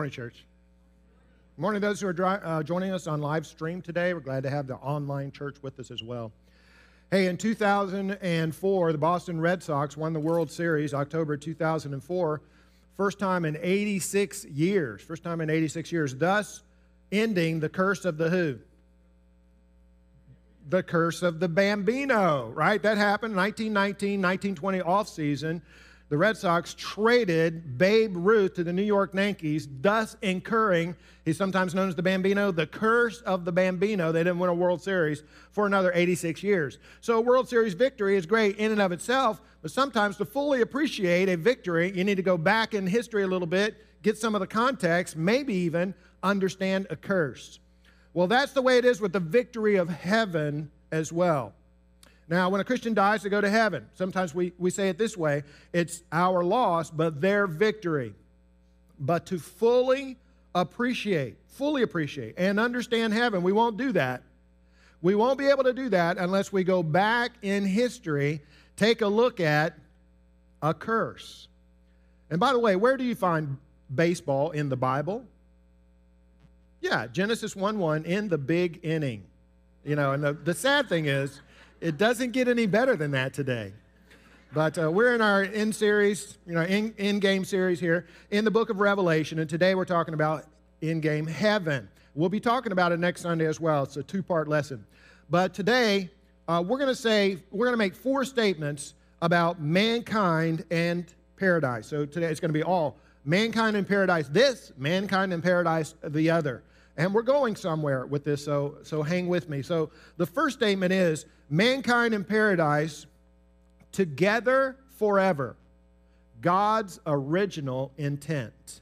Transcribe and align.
Morning, 0.00 0.12
church. 0.12 0.44
Good 1.56 1.60
morning, 1.62 1.80
those 1.80 2.00
who 2.00 2.06
are 2.06 2.12
dri- 2.12 2.24
uh, 2.44 2.62
joining 2.62 2.92
us 2.92 3.08
on 3.08 3.20
live 3.20 3.44
stream 3.44 3.82
today. 3.82 4.14
We're 4.14 4.20
glad 4.20 4.44
to 4.44 4.48
have 4.48 4.68
the 4.68 4.76
online 4.76 5.32
church 5.32 5.56
with 5.60 5.80
us 5.80 5.90
as 5.90 6.04
well. 6.04 6.30
Hey, 7.10 7.26
in 7.26 7.36
2004, 7.36 8.92
the 8.92 8.98
Boston 8.98 9.40
Red 9.40 9.60
Sox 9.60 9.96
won 9.96 10.12
the 10.12 10.20
World 10.20 10.52
Series, 10.52 10.94
October 10.94 11.36
2004. 11.36 12.40
First 12.96 13.18
time 13.18 13.44
in 13.44 13.58
86 13.60 14.44
years. 14.44 15.02
First 15.02 15.24
time 15.24 15.40
in 15.40 15.50
86 15.50 15.90
years, 15.90 16.14
thus 16.14 16.62
ending 17.10 17.58
the 17.58 17.68
curse 17.68 18.04
of 18.04 18.18
the 18.18 18.30
who? 18.30 18.60
The 20.68 20.84
curse 20.84 21.24
of 21.24 21.40
the 21.40 21.48
Bambino, 21.48 22.52
right? 22.54 22.80
That 22.80 22.98
happened 22.98 23.34
1919, 23.34 24.22
1920 24.22 24.80
off 24.80 25.08
season 25.08 25.60
the 26.08 26.16
Red 26.16 26.36
Sox 26.38 26.74
traded 26.74 27.76
Babe 27.76 28.14
Ruth 28.16 28.54
to 28.54 28.64
the 28.64 28.72
New 28.72 28.82
York 28.82 29.14
Yankees, 29.14 29.68
thus 29.80 30.16
incurring, 30.22 30.96
he's 31.24 31.36
sometimes 31.36 31.74
known 31.74 31.88
as 31.88 31.94
the 31.94 32.02
Bambino, 32.02 32.50
the 32.50 32.66
curse 32.66 33.20
of 33.22 33.44
the 33.44 33.52
Bambino. 33.52 34.10
They 34.10 34.20
didn't 34.20 34.38
win 34.38 34.48
a 34.48 34.54
World 34.54 34.82
Series 34.82 35.22
for 35.52 35.66
another 35.66 35.92
86 35.94 36.42
years. 36.42 36.78
So 37.02 37.18
a 37.18 37.20
World 37.20 37.48
Series 37.48 37.74
victory 37.74 38.16
is 38.16 38.24
great 38.24 38.56
in 38.56 38.72
and 38.72 38.80
of 38.80 38.90
itself, 38.90 39.42
but 39.60 39.70
sometimes 39.70 40.16
to 40.16 40.24
fully 40.24 40.62
appreciate 40.62 41.28
a 41.28 41.36
victory, 41.36 41.92
you 41.94 42.04
need 42.04 42.16
to 42.16 42.22
go 42.22 42.38
back 42.38 42.72
in 42.72 42.86
history 42.86 43.22
a 43.22 43.28
little 43.28 43.46
bit, 43.46 43.76
get 44.02 44.16
some 44.16 44.34
of 44.34 44.40
the 44.40 44.46
context, 44.46 45.14
maybe 45.14 45.52
even 45.52 45.94
understand 46.22 46.86
a 46.88 46.96
curse. 46.96 47.60
Well, 48.14 48.26
that's 48.26 48.52
the 48.52 48.62
way 48.62 48.78
it 48.78 48.86
is 48.86 49.00
with 49.00 49.12
the 49.12 49.20
victory 49.20 49.76
of 49.76 49.90
heaven 49.90 50.70
as 50.90 51.12
well. 51.12 51.52
Now, 52.28 52.50
when 52.50 52.60
a 52.60 52.64
Christian 52.64 52.92
dies 52.92 53.22
to 53.22 53.30
go 53.30 53.40
to 53.40 53.48
heaven, 53.48 53.86
sometimes 53.94 54.34
we, 54.34 54.52
we 54.58 54.70
say 54.70 54.88
it 54.90 54.98
this 54.98 55.16
way 55.16 55.44
it's 55.72 56.02
our 56.12 56.44
loss, 56.44 56.90
but 56.90 57.20
their 57.20 57.46
victory. 57.46 58.14
But 59.00 59.26
to 59.26 59.38
fully 59.38 60.16
appreciate, 60.54 61.36
fully 61.46 61.82
appreciate, 61.82 62.34
and 62.36 62.60
understand 62.60 63.12
heaven, 63.12 63.42
we 63.42 63.52
won't 63.52 63.76
do 63.76 63.92
that. 63.92 64.22
We 65.00 65.14
won't 65.14 65.38
be 65.38 65.46
able 65.46 65.64
to 65.64 65.72
do 65.72 65.88
that 65.90 66.18
unless 66.18 66.52
we 66.52 66.64
go 66.64 66.82
back 66.82 67.32
in 67.42 67.64
history, 67.64 68.42
take 68.76 69.00
a 69.00 69.06
look 69.06 69.40
at 69.40 69.78
a 70.60 70.74
curse. 70.74 71.48
And 72.30 72.40
by 72.40 72.52
the 72.52 72.58
way, 72.58 72.76
where 72.76 72.96
do 72.96 73.04
you 73.04 73.14
find 73.14 73.56
baseball 73.94 74.50
in 74.50 74.68
the 74.68 74.76
Bible? 74.76 75.24
Yeah, 76.80 77.06
Genesis 77.06 77.56
1 77.56 77.78
1 77.78 78.04
in 78.04 78.28
the 78.28 78.38
big 78.38 78.80
inning. 78.82 79.24
You 79.84 79.96
know, 79.96 80.12
and 80.12 80.22
the, 80.22 80.32
the 80.32 80.54
sad 80.54 80.88
thing 80.88 81.06
is, 81.06 81.40
it 81.80 81.96
doesn't 81.96 82.32
get 82.32 82.48
any 82.48 82.66
better 82.66 82.96
than 82.96 83.12
that 83.12 83.32
today. 83.32 83.72
But 84.52 84.78
uh, 84.78 84.90
we're 84.90 85.14
in 85.14 85.20
our 85.20 85.42
end 85.42 85.74
series, 85.74 86.38
you 86.46 86.54
know, 86.54 86.62
in, 86.62 86.94
in 86.96 87.20
game 87.20 87.44
series 87.44 87.78
here 87.78 88.06
in 88.30 88.44
the 88.44 88.50
book 88.50 88.70
of 88.70 88.80
Revelation, 88.80 89.38
and 89.38 89.48
today 89.48 89.74
we're 89.74 89.84
talking 89.84 90.14
about 90.14 90.44
in 90.80 91.00
game 91.00 91.26
heaven. 91.26 91.88
We'll 92.14 92.30
be 92.30 92.40
talking 92.40 92.72
about 92.72 92.92
it 92.92 92.98
next 92.98 93.20
Sunday 93.20 93.46
as 93.46 93.60
well. 93.60 93.82
It's 93.84 93.96
a 93.96 94.02
two 94.02 94.22
part 94.22 94.48
lesson. 94.48 94.84
But 95.30 95.52
today, 95.52 96.10
uh, 96.48 96.64
we're 96.66 96.78
going 96.78 96.88
to 96.88 96.94
say, 96.94 97.38
we're 97.50 97.66
going 97.66 97.74
to 97.74 97.78
make 97.78 97.94
four 97.94 98.24
statements 98.24 98.94
about 99.20 99.60
mankind 99.60 100.64
and 100.70 101.12
paradise. 101.36 101.86
So 101.86 102.06
today 102.06 102.28
it's 102.28 102.40
going 102.40 102.52
to 102.52 102.58
be 102.58 102.62
all 102.62 102.96
mankind 103.24 103.76
and 103.76 103.86
paradise 103.86 104.28
this, 104.28 104.72
mankind 104.78 105.34
and 105.34 105.42
paradise 105.42 105.94
the 106.02 106.30
other. 106.30 106.62
And 106.98 107.14
we're 107.14 107.22
going 107.22 107.54
somewhere 107.54 108.04
with 108.06 108.24
this, 108.24 108.44
so, 108.44 108.78
so 108.82 109.04
hang 109.04 109.28
with 109.28 109.48
me. 109.48 109.62
So 109.62 109.90
the 110.16 110.26
first 110.26 110.58
statement 110.58 110.92
is 110.92 111.26
mankind 111.48 112.12
in 112.12 112.24
paradise 112.24 113.06
together 113.92 114.76
forever. 114.96 115.56
God's 116.40 116.98
original 117.06 117.92
intent. 117.98 118.80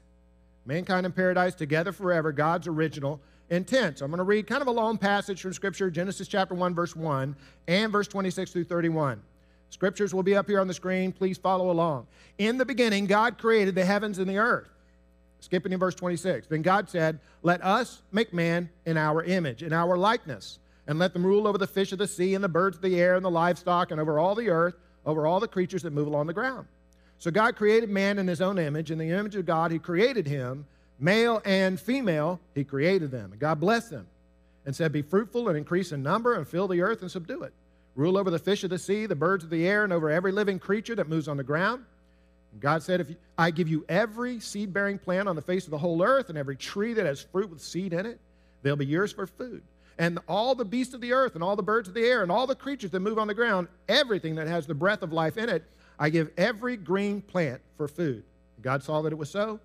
Mankind 0.65 1.05
in 1.05 1.11
paradise 1.11 1.53
together 1.53 1.91
forever, 1.91 2.31
God's 2.31 2.67
original 2.67 3.21
intent. 3.51 3.99
So 3.99 4.05
I'm 4.05 4.11
going 4.11 4.17
to 4.17 4.23
read 4.23 4.47
kind 4.47 4.63
of 4.63 4.67
a 4.67 4.71
long 4.71 4.97
passage 4.97 5.39
from 5.39 5.53
Scripture, 5.53 5.91
Genesis 5.91 6.27
chapter 6.27 6.55
1, 6.55 6.73
verse 6.73 6.95
1, 6.95 7.35
and 7.67 7.91
verse 7.91 8.07
26 8.07 8.51
through 8.51 8.63
31. 8.63 9.21
Scriptures 9.69 10.13
will 10.13 10.23
be 10.23 10.35
up 10.35 10.47
here 10.47 10.59
on 10.59 10.67
the 10.67 10.73
screen. 10.73 11.11
Please 11.11 11.37
follow 11.37 11.69
along. 11.69 12.07
In 12.39 12.57
the 12.57 12.65
beginning, 12.65 13.05
God 13.05 13.37
created 13.37 13.75
the 13.75 13.85
heavens 13.85 14.17
and 14.17 14.27
the 14.27 14.37
earth. 14.37 14.69
Skipping 15.39 15.71
in 15.71 15.79
verse 15.79 15.95
26. 15.95 16.47
Then 16.47 16.61
God 16.61 16.89
said, 16.89 17.19
Let 17.43 17.63
us 17.63 18.01
make 18.11 18.33
man 18.33 18.69
in 18.85 18.97
our 18.97 19.23
image, 19.23 19.63
in 19.63 19.73
our 19.73 19.97
likeness, 19.97 20.59
and 20.87 20.97
let 20.97 21.13
them 21.13 21.25
rule 21.25 21.47
over 21.47 21.57
the 21.57 21.67
fish 21.67 21.91
of 21.91 21.99
the 21.99 22.07
sea 22.07 22.33
and 22.33 22.43
the 22.43 22.49
birds 22.49 22.77
of 22.77 22.81
the 22.81 22.99
air 22.99 23.15
and 23.15 23.23
the 23.23 23.31
livestock 23.31 23.91
and 23.91 23.99
over 23.99 24.19
all 24.19 24.35
the 24.35 24.49
earth, 24.49 24.75
over 25.05 25.27
all 25.27 25.39
the 25.39 25.47
creatures 25.47 25.83
that 25.83 25.93
move 25.93 26.07
along 26.07 26.27
the 26.27 26.33
ground. 26.33 26.67
So 27.19 27.31
God 27.31 27.55
created 27.55 27.89
man 27.89 28.19
in 28.19 28.27
his 28.27 28.41
own 28.41 28.59
image. 28.59 28.91
In 28.91 28.97
the 28.97 29.09
image 29.09 29.35
of 29.35 29.45
God, 29.45 29.71
he 29.71 29.79
created 29.79 30.27
him. 30.27 30.65
Male 30.99 31.41
and 31.45 31.79
female, 31.79 32.39
he 32.55 32.63
created 32.63 33.11
them. 33.11 33.31
And 33.31 33.39
God 33.39 33.59
blessed 33.59 33.91
them 33.91 34.07
and 34.65 34.75
said, 34.75 34.91
Be 34.91 35.01
fruitful 35.01 35.47
and 35.47 35.57
increase 35.57 35.91
in 35.91 36.03
number 36.03 36.35
and 36.35 36.47
fill 36.47 36.67
the 36.67 36.81
earth 36.81 37.01
and 37.01 37.11
subdue 37.11 37.43
it. 37.43 37.53
Rule 37.95 38.17
over 38.17 38.29
the 38.29 38.39
fish 38.39 38.63
of 38.63 38.69
the 38.69 38.77
sea, 38.77 39.05
the 39.07 39.15
birds 39.15 39.43
of 39.43 39.49
the 39.49 39.67
air, 39.67 39.83
and 39.83 39.91
over 39.91 40.09
every 40.09 40.31
living 40.31 40.59
creature 40.59 40.95
that 40.95 41.09
moves 41.09 41.27
on 41.27 41.37
the 41.37 41.43
ground. 41.43 41.83
God 42.59 42.81
said, 42.83 43.01
If 43.01 43.09
I 43.37 43.51
give 43.51 43.67
you 43.67 43.85
every 43.87 44.39
seed 44.39 44.73
bearing 44.73 44.97
plant 44.97 45.27
on 45.27 45.35
the 45.35 45.41
face 45.41 45.65
of 45.65 45.71
the 45.71 45.77
whole 45.77 46.01
earth 46.01 46.29
and 46.29 46.37
every 46.37 46.55
tree 46.55 46.93
that 46.93 47.05
has 47.05 47.21
fruit 47.21 47.49
with 47.49 47.61
seed 47.61 47.93
in 47.93 48.05
it, 48.05 48.19
they'll 48.63 48.75
be 48.75 48.85
yours 48.85 49.11
for 49.11 49.27
food. 49.27 49.61
And 49.99 50.19
all 50.27 50.53
the 50.53 50.65
beasts 50.65 50.93
of 50.93 51.01
the 51.01 51.13
earth 51.13 51.35
and 51.35 51.43
all 51.43 51.55
the 51.55 51.63
birds 51.63 51.87
of 51.87 51.93
the 51.93 52.05
air 52.05 52.21
and 52.21 52.31
all 52.31 52.45
the 52.45 52.55
creatures 52.55 52.91
that 52.91 52.99
move 52.99 53.17
on 53.17 53.27
the 53.27 53.33
ground, 53.33 53.67
everything 53.89 54.35
that 54.35 54.47
has 54.47 54.67
the 54.67 54.75
breath 54.75 55.01
of 55.01 55.11
life 55.11 55.37
in 55.37 55.49
it, 55.49 55.63
I 55.99 56.09
give 56.09 56.29
every 56.37 56.77
green 56.77 57.21
plant 57.21 57.61
for 57.75 57.87
food. 57.87 58.23
God 58.61 58.83
saw 58.83 59.01
that 59.01 59.11
it 59.11 59.17
was 59.17 59.29
so. 59.29 59.59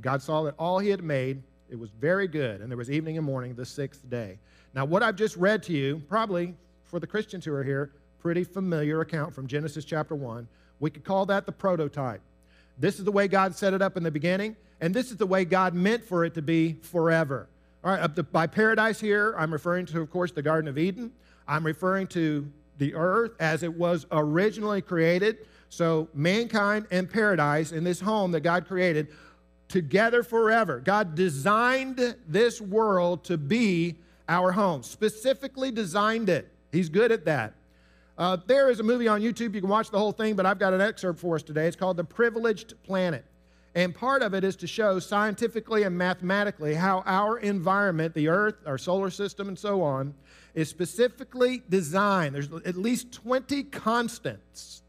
God 0.00 0.22
saw 0.22 0.42
that 0.42 0.54
all 0.58 0.78
he 0.78 0.90
had 0.90 1.02
made, 1.02 1.42
it 1.70 1.78
was 1.78 1.90
very 1.90 2.28
good. 2.28 2.60
And 2.60 2.70
there 2.70 2.76
was 2.76 2.90
evening 2.90 3.16
and 3.16 3.26
morning 3.26 3.54
the 3.54 3.64
sixth 3.64 4.08
day. 4.10 4.38
Now, 4.74 4.84
what 4.84 5.02
I've 5.02 5.16
just 5.16 5.36
read 5.36 5.62
to 5.64 5.72
you, 5.72 6.02
probably 6.08 6.54
for 6.84 7.00
the 7.00 7.06
Christians 7.06 7.44
who 7.44 7.52
are 7.54 7.64
here, 7.64 7.92
pretty 8.20 8.44
familiar 8.44 9.00
account 9.00 9.34
from 9.34 9.46
Genesis 9.46 9.84
chapter 9.84 10.14
1. 10.14 10.46
We 10.80 10.90
could 10.90 11.04
call 11.04 11.26
that 11.26 11.46
the 11.46 11.52
prototype. 11.52 12.20
This 12.78 12.98
is 12.98 13.04
the 13.04 13.12
way 13.12 13.28
God 13.28 13.54
set 13.54 13.74
it 13.74 13.82
up 13.82 13.96
in 13.96 14.02
the 14.02 14.10
beginning, 14.10 14.56
and 14.80 14.94
this 14.94 15.10
is 15.10 15.16
the 15.16 15.26
way 15.26 15.44
God 15.44 15.74
meant 15.74 16.04
for 16.04 16.24
it 16.24 16.34
to 16.34 16.42
be 16.42 16.74
forever. 16.74 17.48
All 17.84 17.92
right, 17.92 18.16
to, 18.16 18.22
by 18.22 18.46
paradise 18.46 19.00
here, 19.00 19.34
I'm 19.36 19.52
referring 19.52 19.86
to, 19.86 20.00
of 20.00 20.10
course, 20.10 20.32
the 20.32 20.42
Garden 20.42 20.68
of 20.68 20.78
Eden. 20.78 21.12
I'm 21.46 21.64
referring 21.64 22.06
to 22.08 22.50
the 22.78 22.94
earth 22.94 23.32
as 23.40 23.62
it 23.62 23.74
was 23.74 24.06
originally 24.12 24.82
created. 24.82 25.38
So, 25.70 26.08
mankind 26.14 26.86
and 26.90 27.10
paradise 27.10 27.72
in 27.72 27.84
this 27.84 28.00
home 28.00 28.32
that 28.32 28.40
God 28.40 28.66
created 28.66 29.08
together 29.68 30.22
forever. 30.22 30.80
God 30.80 31.14
designed 31.14 32.16
this 32.26 32.60
world 32.60 33.24
to 33.24 33.36
be 33.36 33.96
our 34.28 34.52
home, 34.52 34.82
specifically 34.82 35.70
designed 35.70 36.28
it. 36.28 36.50
He's 36.72 36.88
good 36.88 37.12
at 37.12 37.24
that. 37.26 37.54
Uh, 38.18 38.36
there 38.46 38.68
is 38.68 38.80
a 38.80 38.82
movie 38.82 39.06
on 39.06 39.20
YouTube. 39.20 39.54
You 39.54 39.60
can 39.60 39.70
watch 39.70 39.90
the 39.90 39.98
whole 39.98 40.10
thing, 40.10 40.34
but 40.34 40.44
I've 40.44 40.58
got 40.58 40.74
an 40.74 40.80
excerpt 40.80 41.20
for 41.20 41.36
us 41.36 41.42
today. 41.44 41.68
It's 41.68 41.76
called 41.76 41.96
The 41.96 42.04
Privileged 42.04 42.74
Planet. 42.82 43.24
And 43.76 43.94
part 43.94 44.22
of 44.22 44.34
it 44.34 44.42
is 44.42 44.56
to 44.56 44.66
show 44.66 44.98
scientifically 44.98 45.84
and 45.84 45.96
mathematically 45.96 46.74
how 46.74 47.04
our 47.06 47.38
environment, 47.38 48.14
the 48.14 48.26
Earth, 48.26 48.56
our 48.66 48.76
solar 48.76 49.10
system, 49.10 49.46
and 49.46 49.56
so 49.56 49.82
on, 49.82 50.14
is 50.54 50.68
specifically 50.68 51.62
designed. 51.68 52.34
There's 52.34 52.48
at 52.66 52.76
least 52.76 53.12
20 53.12 53.62
constants, 53.64 54.82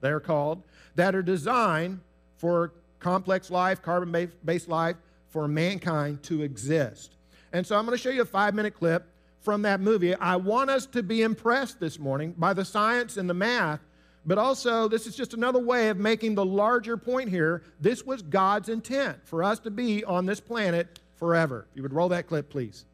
they're 0.00 0.20
called, 0.20 0.62
that 0.94 1.14
are 1.14 1.22
designed 1.22 2.00
for 2.38 2.72
complex 3.00 3.50
life, 3.50 3.82
carbon 3.82 4.32
based 4.46 4.68
life, 4.68 4.96
for 5.28 5.46
mankind 5.46 6.22
to 6.22 6.40
exist. 6.42 7.16
And 7.52 7.66
so 7.66 7.76
I'm 7.76 7.84
going 7.84 7.98
to 7.98 8.02
show 8.02 8.10
you 8.10 8.22
a 8.22 8.26
five 8.26 8.54
minute 8.54 8.72
clip 8.72 9.04
from 9.42 9.62
that 9.62 9.80
movie. 9.80 10.14
I 10.14 10.36
want 10.36 10.70
us 10.70 10.86
to 10.86 11.02
be 11.02 11.22
impressed 11.22 11.80
this 11.80 11.98
morning 11.98 12.34
by 12.38 12.54
the 12.54 12.64
science 12.64 13.16
and 13.16 13.28
the 13.28 13.34
math, 13.34 13.80
but 14.24 14.38
also 14.38 14.88
this 14.88 15.06
is 15.06 15.14
just 15.14 15.34
another 15.34 15.58
way 15.58 15.88
of 15.88 15.98
making 15.98 16.34
the 16.34 16.44
larger 16.44 16.96
point 16.96 17.28
here. 17.28 17.62
This 17.80 18.04
was 18.04 18.22
God's 18.22 18.68
intent 18.68 19.18
for 19.24 19.44
us 19.44 19.58
to 19.60 19.70
be 19.70 20.04
on 20.04 20.26
this 20.26 20.40
planet 20.40 21.00
forever. 21.16 21.66
If 21.70 21.76
you 21.76 21.82
would 21.82 21.92
roll 21.92 22.08
that 22.08 22.26
clip, 22.28 22.48
please. 22.48 22.84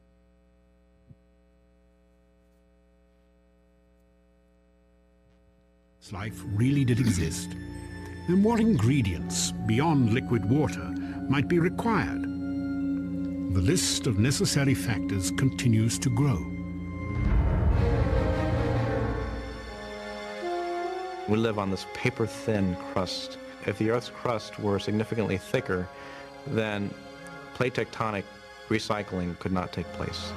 life 6.12 6.42
really 6.54 6.84
did 6.84 7.00
exist, 7.00 7.50
then 8.28 8.42
what 8.42 8.60
ingredients 8.60 9.52
beyond 9.66 10.12
liquid 10.12 10.48
water 10.48 10.84
might 11.28 11.48
be 11.48 11.58
required? 11.58 12.27
The 13.50 13.60
list 13.62 14.06
of 14.06 14.18
necessary 14.18 14.74
factors 14.74 15.30
continues 15.30 15.98
to 15.98 16.10
grow. 16.10 16.46
We 21.28 21.36
live 21.38 21.58
on 21.58 21.70
this 21.70 21.86
paper-thin 21.94 22.76
crust. 22.92 23.38
If 23.66 23.78
the 23.78 23.90
Earth's 23.90 24.10
crust 24.10 24.58
were 24.58 24.78
significantly 24.78 25.38
thicker, 25.38 25.88
then 26.46 26.90
plate 27.54 27.74
tectonic 27.74 28.24
recycling 28.68 29.38
could 29.38 29.52
not 29.52 29.72
take 29.72 29.86
place. 29.92 30.32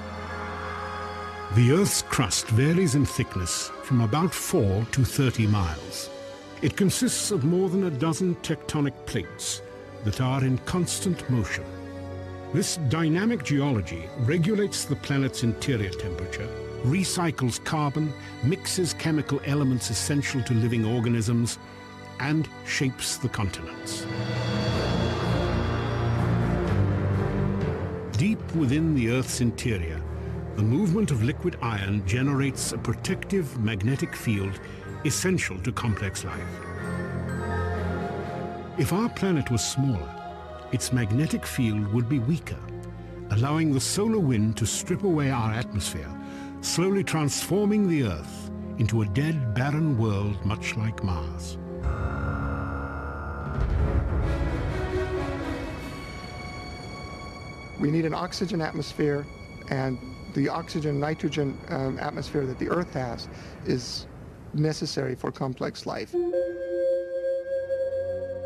The 1.56 1.74
Earth's 1.74 2.04
crust 2.04 2.48
varies 2.48 2.96
in 2.96 3.06
thickness 3.06 3.72
from 3.84 4.02
about 4.02 4.34
4 4.34 4.86
to 4.86 5.04
30 5.04 5.48
miles. 5.48 6.10
It 6.62 6.78
consists 6.78 7.32
of 7.32 7.44
more 7.44 7.70
than 7.70 7.84
a 7.86 7.92
dozen 7.92 8.36
tectonic 8.36 8.94
plates 9.06 9.62
that 10.06 10.22
are 10.22 10.44
in 10.46 10.60
constant 10.60 11.30
motion. 11.30 11.66
This 12.54 12.76
dynamic 12.90 13.46
geology 13.46 14.10
regulates 14.20 14.84
the 14.84 14.98
planet's 14.98 15.44
interior 15.44 15.90
temperature, 15.90 16.50
recycles 16.84 17.64
carbon, 17.64 18.14
mixes 18.44 18.94
chemical 18.94 19.40
elements 19.46 19.90
essential 19.90 20.44
to 20.44 20.54
living 20.56 20.84
organisms, 20.84 21.60
and 22.20 22.50
shapes 22.66 23.16
the 23.16 23.30
continents. 23.30 24.06
Deep 28.18 28.42
within 28.54 28.96
the 28.96 29.12
Earth's 29.12 29.40
interior, 29.40 30.02
the 30.58 30.62
movement 30.62 31.10
of 31.10 31.24
liquid 31.24 31.58
iron 31.62 32.06
generates 32.06 32.74
a 32.74 32.78
protective 32.78 33.58
magnetic 33.60 34.14
field 34.14 34.60
essential 35.06 35.58
to 35.60 35.72
complex 35.72 36.26
life. 36.26 36.60
If 38.78 38.92
our 38.92 39.08
planet 39.08 39.50
was 39.50 39.64
smaller, 39.66 40.21
its 40.72 40.94
magnetic 40.94 41.46
field 41.46 41.88
would 41.94 42.08
be 42.08 42.20
weaker, 42.20 42.60
allowing 43.32 43.74
the 43.74 43.80
solar 43.80 44.20
wind 44.20 44.56
to 44.58 44.66
strip 44.66 45.04
away 45.04 45.30
our 45.30 45.52
atmosphere, 45.52 46.10
slowly 46.62 47.04
transforming 47.04 47.88
the 47.88 48.04
Earth 48.04 48.52
into 48.78 49.02
a 49.02 49.06
dead, 49.08 49.54
barren 49.54 49.98
world 49.98 50.44
much 50.46 50.76
like 50.78 51.04
Mars. 51.04 51.58
We 57.80 57.92
need 57.92 58.06
an 58.06 58.14
oxygen 58.14 58.62
atmosphere, 58.62 59.26
and 59.70 59.98
the 60.36 60.48
oxygen-nitrogen 60.48 61.58
um, 61.70 62.00
atmosphere 62.00 62.46
that 62.46 62.60
the 62.60 62.70
Earth 62.70 62.94
has 62.94 63.28
is 63.66 64.08
necessary 64.54 65.16
for 65.16 65.32
complex 65.32 65.86
life. 65.86 66.14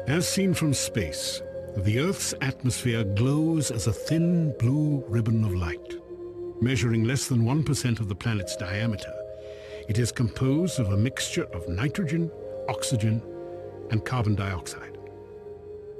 As 0.07 0.27
seen 0.27 0.53
from 0.53 0.73
space, 0.73 1.41
the 1.83 1.99
Earth's 1.99 2.33
atmosphere 2.39 3.03
glows 3.03 3.69
as 3.69 3.87
a 3.87 3.93
thin 3.93 4.55
blue 4.57 5.03
ribbon 5.09 5.43
of 5.43 5.53
light. 5.53 5.95
Measuring 6.61 7.03
less 7.03 7.27
than 7.27 7.41
1% 7.41 7.99
of 7.99 8.07
the 8.07 8.15
planet's 8.15 8.55
diameter, 8.55 9.13
it 9.89 9.99
is 9.99 10.11
composed 10.11 10.79
of 10.79 10.93
a 10.93 10.97
mixture 10.97 11.43
of 11.53 11.67
nitrogen, 11.67 12.31
oxygen, 12.69 13.21
and 13.91 14.05
carbon 14.05 14.35
dioxide. 14.35 14.97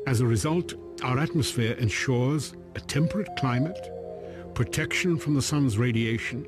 As 0.08 0.22
a 0.22 0.26
result, 0.26 0.76
our 1.04 1.20
atmosphere 1.20 1.74
ensures 1.74 2.54
a 2.76 2.80
temperate 2.80 3.30
climate, 3.38 3.92
protection 4.54 5.18
from 5.18 5.34
the 5.34 5.42
sun's 5.42 5.78
radiation, 5.78 6.48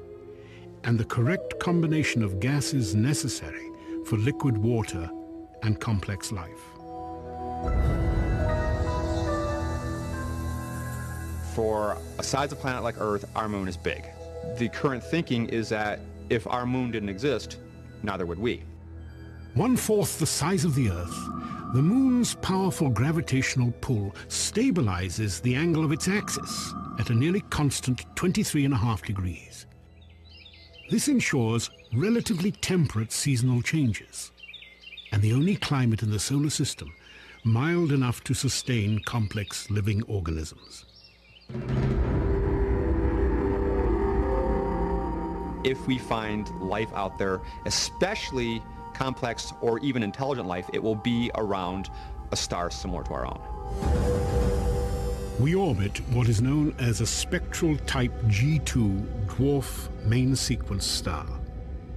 and 0.85 0.97
the 0.97 1.05
correct 1.05 1.59
combination 1.59 2.23
of 2.23 2.39
gases 2.39 2.95
necessary 2.95 3.69
for 4.05 4.17
liquid 4.17 4.57
water 4.57 5.09
and 5.63 5.81
complex 5.81 6.31
life. 6.31 7.96
For 11.57 11.97
a 12.19 12.23
size 12.23 12.51
of 12.51 12.59
planet 12.59 12.83
like 12.83 13.01
Earth, 13.01 13.25
our 13.35 13.49
moon 13.49 13.67
is 13.67 13.75
big. 13.75 14.05
The 14.59 14.69
current 14.69 15.03
thinking 15.03 15.49
is 15.49 15.69
that 15.69 15.99
if 16.29 16.45
our 16.45 16.67
moon 16.67 16.91
didn't 16.91 17.09
exist, 17.09 17.57
neither 18.03 18.27
would 18.27 18.37
we. 18.37 18.61
One-fourth 19.55 20.19
the 20.19 20.27
size 20.27 20.65
of 20.65 20.75
the 20.75 20.91
Earth, 20.91 21.19
the 21.73 21.81
moon's 21.81 22.35
powerful 22.35 22.89
gravitational 22.89 23.73
pull 23.81 24.13
stabilizes 24.27 25.41
the 25.41 25.55
angle 25.55 25.83
of 25.83 25.91
its 25.91 26.07
axis 26.07 26.75
at 26.99 27.09
a 27.09 27.15
nearly 27.15 27.41
constant 27.49 28.05
23.5 28.13 29.03
degrees. 29.03 29.65
This 30.91 31.07
ensures 31.07 31.71
relatively 31.91 32.51
temperate 32.51 33.11
seasonal 33.11 33.63
changes, 33.63 34.31
and 35.11 35.23
the 35.23 35.33
only 35.33 35.55
climate 35.55 36.03
in 36.03 36.11
the 36.11 36.19
solar 36.19 36.51
system 36.51 36.93
mild 37.43 37.91
enough 37.91 38.23
to 38.25 38.35
sustain 38.35 39.01
complex 39.07 39.71
living 39.71 40.03
organisms. 40.03 40.85
If 45.63 45.85
we 45.85 45.97
find 45.97 46.49
life 46.61 46.91
out 46.93 47.17
there, 47.17 47.41
especially 47.65 48.63
complex 48.93 49.51
or 49.59 49.79
even 49.79 50.01
intelligent 50.01 50.47
life, 50.47 50.69
it 50.71 50.81
will 50.81 50.95
be 50.95 51.29
around 51.35 51.89
a 52.31 52.37
star 52.37 52.71
similar 52.71 53.03
to 53.03 53.13
our 53.13 53.25
own. 53.25 53.41
We 55.41 55.55
orbit 55.55 55.97
what 56.11 56.29
is 56.29 56.41
known 56.41 56.73
as 56.79 57.01
a 57.01 57.05
spectral 57.05 57.75
type 57.79 58.13
G2 58.27 59.25
dwarf 59.25 59.89
main 60.05 60.35
sequence 60.35 60.85
star. 60.85 61.27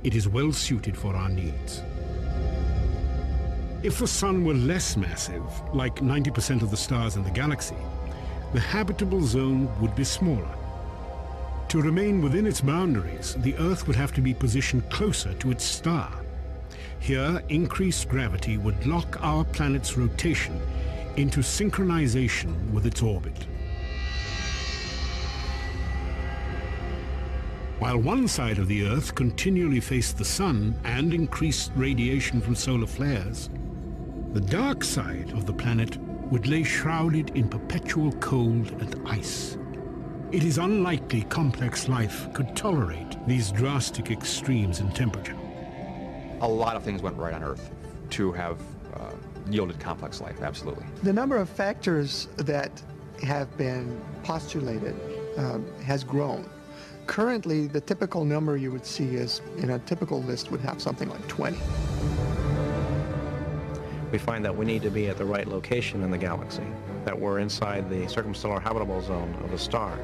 It 0.02 0.16
is 0.16 0.26
well 0.26 0.52
suited 0.52 0.96
for 0.96 1.14
our 1.14 1.28
needs. 1.28 1.82
If 3.82 3.98
the 3.98 4.06
Sun 4.06 4.44
were 4.44 4.54
less 4.54 4.96
massive, 4.96 5.42
like 5.72 5.96
90% 5.96 6.62
of 6.62 6.70
the 6.70 6.76
stars 6.76 7.16
in 7.16 7.22
the 7.22 7.30
galaxy, 7.30 7.76
the 8.52 8.60
habitable 8.60 9.22
zone 9.22 9.68
would 9.80 9.94
be 9.94 10.04
smaller. 10.04 10.54
To 11.68 11.80
remain 11.80 12.20
within 12.20 12.46
its 12.46 12.60
boundaries, 12.60 13.36
the 13.38 13.56
Earth 13.56 13.86
would 13.86 13.94
have 13.94 14.12
to 14.14 14.20
be 14.20 14.34
positioned 14.34 14.90
closer 14.90 15.34
to 15.34 15.52
its 15.52 15.64
star. 15.64 16.12
Here, 16.98 17.42
increased 17.48 18.08
gravity 18.08 18.58
would 18.58 18.86
lock 18.86 19.18
our 19.22 19.44
planet's 19.44 19.96
rotation 19.96 20.60
into 21.16 21.40
synchronization 21.40 22.70
with 22.72 22.86
its 22.86 23.02
orbit. 23.02 23.46
While 27.78 27.98
one 27.98 28.28
side 28.28 28.58
of 28.58 28.68
the 28.68 28.84
Earth 28.84 29.14
continually 29.14 29.80
faced 29.80 30.18
the 30.18 30.24
Sun 30.24 30.78
and 30.84 31.14
increased 31.14 31.70
radiation 31.76 32.40
from 32.40 32.54
solar 32.54 32.86
flares, 32.86 33.48
the 34.32 34.40
dark 34.40 34.84
side 34.84 35.30
of 35.32 35.46
the 35.46 35.52
planet 35.52 35.96
would 36.30 36.46
lay 36.46 36.62
shrouded 36.62 37.30
in 37.36 37.48
perpetual 37.48 38.12
cold 38.12 38.70
and 38.80 39.00
ice. 39.06 39.58
It 40.30 40.44
is 40.44 40.58
unlikely 40.58 41.22
complex 41.22 41.88
life 41.88 42.32
could 42.32 42.54
tolerate 42.54 43.16
these 43.26 43.50
drastic 43.50 44.12
extremes 44.12 44.78
in 44.78 44.92
temperature. 44.92 45.36
A 46.40 46.48
lot 46.48 46.76
of 46.76 46.84
things 46.84 47.02
went 47.02 47.16
right 47.16 47.34
on 47.34 47.42
Earth 47.42 47.70
to 48.10 48.30
have 48.32 48.60
uh, 48.94 49.10
yielded 49.50 49.80
complex 49.80 50.20
life, 50.20 50.40
absolutely. 50.40 50.86
The 51.02 51.12
number 51.12 51.36
of 51.36 51.48
factors 51.48 52.28
that 52.36 52.80
have 53.24 53.54
been 53.58 54.00
postulated 54.22 54.94
um, 55.36 55.66
has 55.82 56.04
grown. 56.04 56.48
Currently, 57.08 57.66
the 57.66 57.80
typical 57.80 58.24
number 58.24 58.56
you 58.56 58.70
would 58.70 58.86
see 58.86 59.16
is, 59.16 59.40
in 59.58 59.70
a 59.70 59.80
typical 59.80 60.22
list, 60.22 60.52
would 60.52 60.60
have 60.60 60.80
something 60.80 61.08
like 61.08 61.26
20 61.26 61.58
we 64.12 64.18
find 64.18 64.44
that 64.44 64.56
we 64.56 64.64
need 64.64 64.82
to 64.82 64.90
be 64.90 65.08
at 65.08 65.16
the 65.16 65.24
right 65.24 65.46
location 65.46 66.02
in 66.02 66.10
the 66.10 66.18
galaxy, 66.18 66.66
that 67.04 67.18
we're 67.18 67.38
inside 67.38 67.88
the 67.88 68.06
circumstellar 68.06 68.60
habitable 68.60 69.00
zone 69.00 69.34
of 69.44 69.52
a 69.52 69.58
star, 69.58 69.98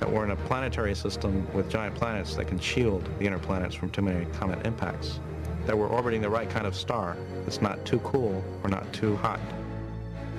that 0.00 0.10
we're 0.10 0.24
in 0.24 0.30
a 0.30 0.36
planetary 0.36 0.94
system 0.94 1.46
with 1.52 1.68
giant 1.68 1.94
planets 1.94 2.34
that 2.36 2.46
can 2.46 2.58
shield 2.58 3.08
the 3.18 3.26
inner 3.26 3.38
planets 3.38 3.74
from 3.74 3.90
too 3.90 4.02
many 4.02 4.24
comet 4.32 4.64
impacts, 4.66 5.20
that 5.66 5.76
we're 5.76 5.88
orbiting 5.88 6.20
the 6.20 6.28
right 6.28 6.48
kind 6.48 6.66
of 6.66 6.74
star 6.74 7.16
that's 7.44 7.60
not 7.60 7.84
too 7.84 7.98
cool 8.00 8.42
or 8.62 8.70
not 8.70 8.90
too 8.92 9.16
hot, 9.16 9.40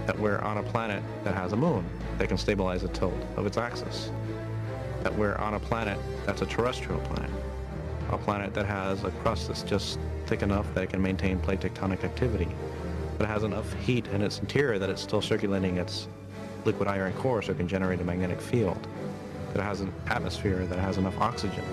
that 0.07 0.17
we're 0.19 0.39
on 0.39 0.57
a 0.57 0.63
planet 0.63 1.03
that 1.23 1.33
has 1.33 1.53
a 1.53 1.55
moon 1.55 1.85
that 2.17 2.27
can 2.27 2.37
stabilize 2.37 2.81
the 2.81 2.87
tilt 2.89 3.13
of 3.37 3.45
its 3.45 3.57
axis, 3.57 4.11
that 5.03 5.15
we're 5.15 5.35
on 5.35 5.53
a 5.53 5.59
planet 5.59 5.99
that's 6.25 6.41
a 6.41 6.45
terrestrial 6.45 6.99
planet, 7.01 7.31
a 8.09 8.17
planet 8.17 8.53
that 8.53 8.65
has 8.65 9.03
a 9.03 9.11
crust 9.11 9.47
that's 9.47 9.63
just 9.63 9.99
thick 10.25 10.41
enough 10.41 10.71
that 10.73 10.83
it 10.83 10.89
can 10.89 11.01
maintain 11.01 11.39
plate 11.39 11.59
tectonic 11.59 12.03
activity, 12.03 12.47
but 13.17 13.25
it 13.25 13.29
has 13.29 13.43
enough 13.43 13.71
heat 13.73 14.07
in 14.07 14.21
its 14.21 14.39
interior 14.39 14.79
that 14.79 14.89
it's 14.89 15.01
still 15.01 15.21
circulating 15.21 15.77
its 15.77 16.07
liquid 16.65 16.87
iron 16.87 17.13
core 17.13 17.41
so 17.41 17.51
it 17.51 17.57
can 17.57 17.67
generate 17.67 18.01
a 18.01 18.03
magnetic 18.03 18.41
field. 18.41 18.87
That 19.53 19.61
it 19.61 19.63
has 19.63 19.81
an 19.81 19.93
atmosphere 20.07 20.65
that 20.65 20.79
has 20.79 20.97
enough 20.97 21.19
oxygen 21.19 21.63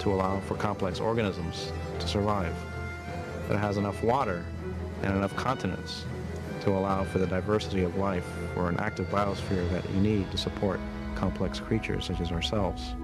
to 0.00 0.12
allow 0.12 0.40
for 0.40 0.56
complex 0.56 0.98
organisms 0.98 1.72
to 1.98 2.08
survive. 2.08 2.54
That 3.48 3.54
it 3.54 3.60
has 3.60 3.76
enough 3.76 4.02
water 4.02 4.44
and 5.02 5.14
enough 5.14 5.36
continents 5.36 6.04
to 6.62 6.70
allow 6.70 7.04
for 7.04 7.18
the 7.18 7.26
diversity 7.26 7.82
of 7.84 7.96
life 7.96 8.26
or 8.56 8.68
an 8.68 8.78
active 8.78 9.08
biosphere 9.08 9.68
that 9.70 9.88
you 9.90 10.00
need 10.00 10.30
to 10.30 10.38
support 10.38 10.80
complex 11.14 11.60
creatures 11.60 12.06
such 12.06 12.20
as 12.20 12.32
ourselves. 12.32 12.94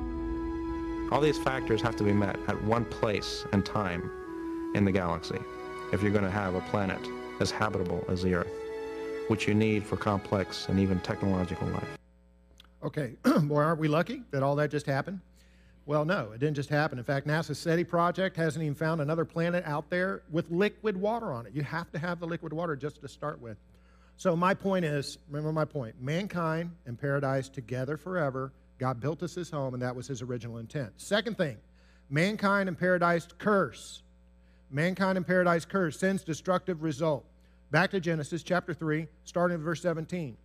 All 1.10 1.20
these 1.20 1.38
factors 1.38 1.80
have 1.82 1.96
to 1.96 2.04
be 2.04 2.12
met 2.12 2.38
at 2.48 2.62
one 2.64 2.84
place 2.84 3.44
and 3.52 3.64
time 3.64 4.10
in 4.74 4.84
the 4.84 4.92
galaxy 4.92 5.38
if 5.92 6.02
you're 6.02 6.12
going 6.12 6.24
to 6.24 6.30
have 6.30 6.54
a 6.54 6.60
planet 6.62 7.00
as 7.40 7.50
habitable 7.50 8.04
as 8.08 8.22
the 8.22 8.34
Earth, 8.34 8.52
which 9.28 9.46
you 9.46 9.54
need 9.54 9.84
for 9.84 9.96
complex 9.96 10.68
and 10.68 10.78
even 10.78 11.00
technological 11.00 11.68
life. 11.68 11.98
Okay, 12.82 13.14
boy, 13.42 13.62
aren't 13.62 13.80
we 13.80 13.88
lucky 13.88 14.22
that 14.30 14.42
all 14.42 14.56
that 14.56 14.70
just 14.70 14.86
happened? 14.86 15.20
Well, 15.88 16.04
no, 16.04 16.32
it 16.32 16.40
didn't 16.40 16.56
just 16.56 16.68
happen. 16.68 16.98
In 16.98 17.04
fact, 17.04 17.26
NASA's 17.26 17.58
SETI 17.58 17.82
project 17.82 18.36
hasn't 18.36 18.62
even 18.62 18.74
found 18.74 19.00
another 19.00 19.24
planet 19.24 19.64
out 19.66 19.88
there 19.88 20.22
with 20.30 20.50
liquid 20.50 20.96
water 20.96 21.32
on 21.32 21.46
it. 21.46 21.54
You 21.54 21.62
have 21.62 21.90
to 21.92 21.98
have 21.98 22.20
the 22.20 22.26
liquid 22.26 22.52
water 22.52 22.76
just 22.76 23.00
to 23.00 23.08
start 23.08 23.40
with. 23.40 23.56
So, 24.18 24.36
my 24.36 24.52
point 24.52 24.84
is 24.84 25.16
remember 25.28 25.50
my 25.50 25.64
point 25.64 25.94
mankind 26.00 26.72
and 26.84 27.00
paradise 27.00 27.48
together 27.48 27.96
forever. 27.96 28.52
God 28.78 29.00
built 29.00 29.22
us 29.22 29.34
his 29.34 29.50
home, 29.50 29.74
and 29.74 29.82
that 29.82 29.96
was 29.96 30.06
his 30.06 30.20
original 30.20 30.58
intent. 30.58 30.92
Second 30.98 31.38
thing, 31.38 31.56
mankind 32.10 32.68
and 32.68 32.78
paradise 32.78 33.26
curse. 33.38 34.02
Mankind 34.70 35.16
in 35.16 35.24
paradise 35.24 35.64
curse, 35.64 35.98
sin's 35.98 36.22
destructive 36.22 36.82
result. 36.82 37.24
Back 37.70 37.90
to 37.92 38.00
Genesis 38.00 38.42
chapter 38.42 38.74
3, 38.74 39.06
starting 39.24 39.56
at 39.56 39.60
verse 39.60 39.82
17. 39.82 40.36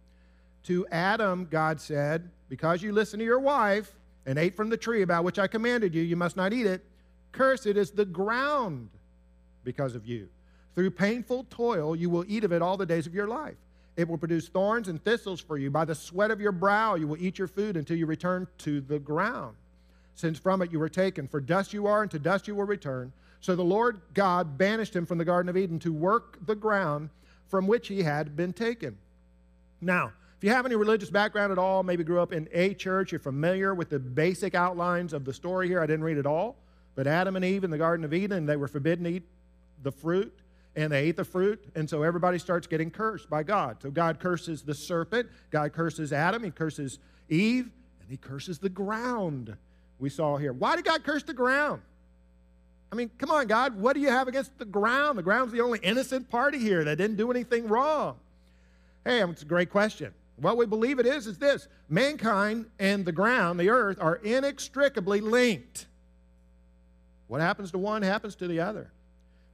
to 0.63 0.87
Adam, 0.91 1.47
God 1.49 1.79
said, 1.81 2.29
Because 2.49 2.81
you 2.81 2.91
listened 2.93 3.19
to 3.19 3.25
your 3.25 3.39
wife 3.39 3.93
and 4.25 4.37
ate 4.39 4.55
from 4.55 4.69
the 4.69 4.77
tree 4.77 5.01
about 5.01 5.23
which 5.23 5.39
I 5.39 5.47
commanded 5.47 5.93
you, 5.93 6.01
you 6.01 6.15
must 6.15 6.37
not 6.37 6.53
eat 6.53 6.65
it. 6.65 6.85
Cursed 7.33 7.65
is 7.67 7.91
the 7.91 8.05
ground 8.05 8.89
because 9.63 9.95
of 9.95 10.05
you. 10.05 10.29
Through 10.75 10.91
painful 10.91 11.45
toil, 11.49 11.95
you 11.95 12.09
will 12.09 12.25
eat 12.27 12.43
of 12.43 12.51
it 12.53 12.61
all 12.61 12.77
the 12.77 12.85
days 12.85 13.07
of 13.07 13.13
your 13.13 13.27
life. 13.27 13.57
It 13.95 14.07
will 14.07 14.17
produce 14.17 14.47
thorns 14.47 14.87
and 14.87 15.03
thistles 15.03 15.39
for 15.39 15.57
you. 15.57 15.69
By 15.69 15.85
the 15.85 15.95
sweat 15.95 16.31
of 16.31 16.41
your 16.41 16.51
brow, 16.51 16.95
you 16.95 17.07
will 17.07 17.21
eat 17.21 17.37
your 17.37 17.47
food 17.47 17.77
until 17.77 17.97
you 17.97 18.05
return 18.05 18.47
to 18.59 18.81
the 18.81 18.99
ground, 18.99 19.55
since 20.15 20.39
from 20.39 20.61
it 20.61 20.71
you 20.71 20.79
were 20.79 20.89
taken. 20.89 21.27
For 21.27 21.39
dust 21.39 21.73
you 21.73 21.85
are, 21.87 22.01
and 22.01 22.11
to 22.11 22.19
dust 22.19 22.47
you 22.47 22.55
will 22.55 22.65
return. 22.65 23.11
So 23.43 23.57
the 23.57 23.61
Lord 23.61 23.99
God 24.13 24.57
banished 24.57 24.95
him 24.95 25.05
from 25.05 25.17
the 25.17 25.25
Garden 25.25 25.49
of 25.49 25.57
Eden 25.57 25.77
to 25.79 25.91
work 25.91 26.37
the 26.45 26.55
ground 26.55 27.09
from 27.49 27.67
which 27.67 27.89
he 27.89 28.01
had 28.01 28.37
been 28.37 28.53
taken. 28.53 28.97
Now, 29.81 30.13
if 30.37 30.45
you 30.45 30.49
have 30.49 30.65
any 30.65 30.75
religious 30.75 31.09
background 31.09 31.51
at 31.51 31.57
all, 31.57 31.83
maybe 31.83 32.05
grew 32.05 32.21
up 32.21 32.31
in 32.31 32.47
a 32.53 32.73
church, 32.73 33.11
you're 33.11 33.19
familiar 33.19 33.75
with 33.75 33.89
the 33.89 33.99
basic 33.99 34.55
outlines 34.55 35.11
of 35.11 35.25
the 35.25 35.33
story 35.33 35.67
here. 35.67 35.81
I 35.81 35.85
didn't 35.85 36.05
read 36.05 36.15
it 36.17 36.25
all, 36.25 36.55
but 36.95 37.05
Adam 37.05 37.35
and 37.35 37.43
Eve 37.43 37.65
in 37.65 37.69
the 37.69 37.77
Garden 37.77 38.05
of 38.05 38.13
Eden, 38.13 38.45
they 38.45 38.55
were 38.55 38.69
forbidden 38.69 39.03
to 39.03 39.09
eat 39.09 39.23
the 39.81 39.91
fruit 39.91 40.33
and 40.77 40.89
they 40.93 41.03
ate 41.03 41.17
the 41.17 41.25
fruit, 41.25 41.61
and 41.75 41.89
so 41.89 42.01
everybody 42.01 42.39
starts 42.39 42.65
getting 42.65 42.89
cursed 42.89 43.29
by 43.29 43.43
God. 43.43 43.75
So 43.81 43.91
God 43.91 44.21
curses 44.21 44.61
the 44.61 44.73
serpent, 44.73 45.27
God 45.51 45.73
curses 45.73 46.13
Adam, 46.13 46.45
He 46.45 46.49
curses 46.49 46.97
Eve, 47.27 47.69
and 47.99 48.09
He 48.09 48.15
curses 48.15 48.57
the 48.57 48.69
ground. 48.69 49.57
We 49.99 50.09
saw 50.09 50.37
here. 50.37 50.53
Why 50.53 50.77
did 50.77 50.85
God 50.85 51.03
curse 51.03 51.23
the 51.23 51.33
ground? 51.33 51.81
I 52.93 52.95
mean, 52.95 53.09
come 53.17 53.31
on, 53.31 53.47
God, 53.47 53.75
what 53.75 53.93
do 53.93 54.01
you 54.01 54.09
have 54.09 54.27
against 54.27 54.55
the 54.59 54.65
ground? 54.65 55.17
The 55.17 55.23
ground's 55.23 55.51
the 55.51 55.61
only 55.61 55.79
innocent 55.79 56.29
party 56.29 56.59
here 56.59 56.83
that 56.83 56.97
didn't 56.97 57.17
do 57.17 57.31
anything 57.31 57.67
wrong. 57.67 58.17
Hey, 59.03 59.19
um, 59.21 59.31
it's 59.31 59.41
a 59.41 59.45
great 59.45 59.71
question. 59.71 60.13
What 60.35 60.57
we 60.57 60.67
believe 60.67 60.99
it 60.99 61.07
is 61.07 61.25
is 61.25 61.39
this 61.39 61.67
mankind 61.89 62.67
and 62.77 63.03
the 63.03 63.11
ground, 63.11 63.59
the 63.59 63.69
earth, 63.69 63.97
are 63.99 64.17
inextricably 64.17 65.21
linked. 65.21 65.87
What 67.25 67.41
happens 67.41 67.71
to 67.71 67.79
one 67.79 68.03
happens 68.03 68.35
to 68.35 68.47
the 68.47 68.59
other 68.59 68.91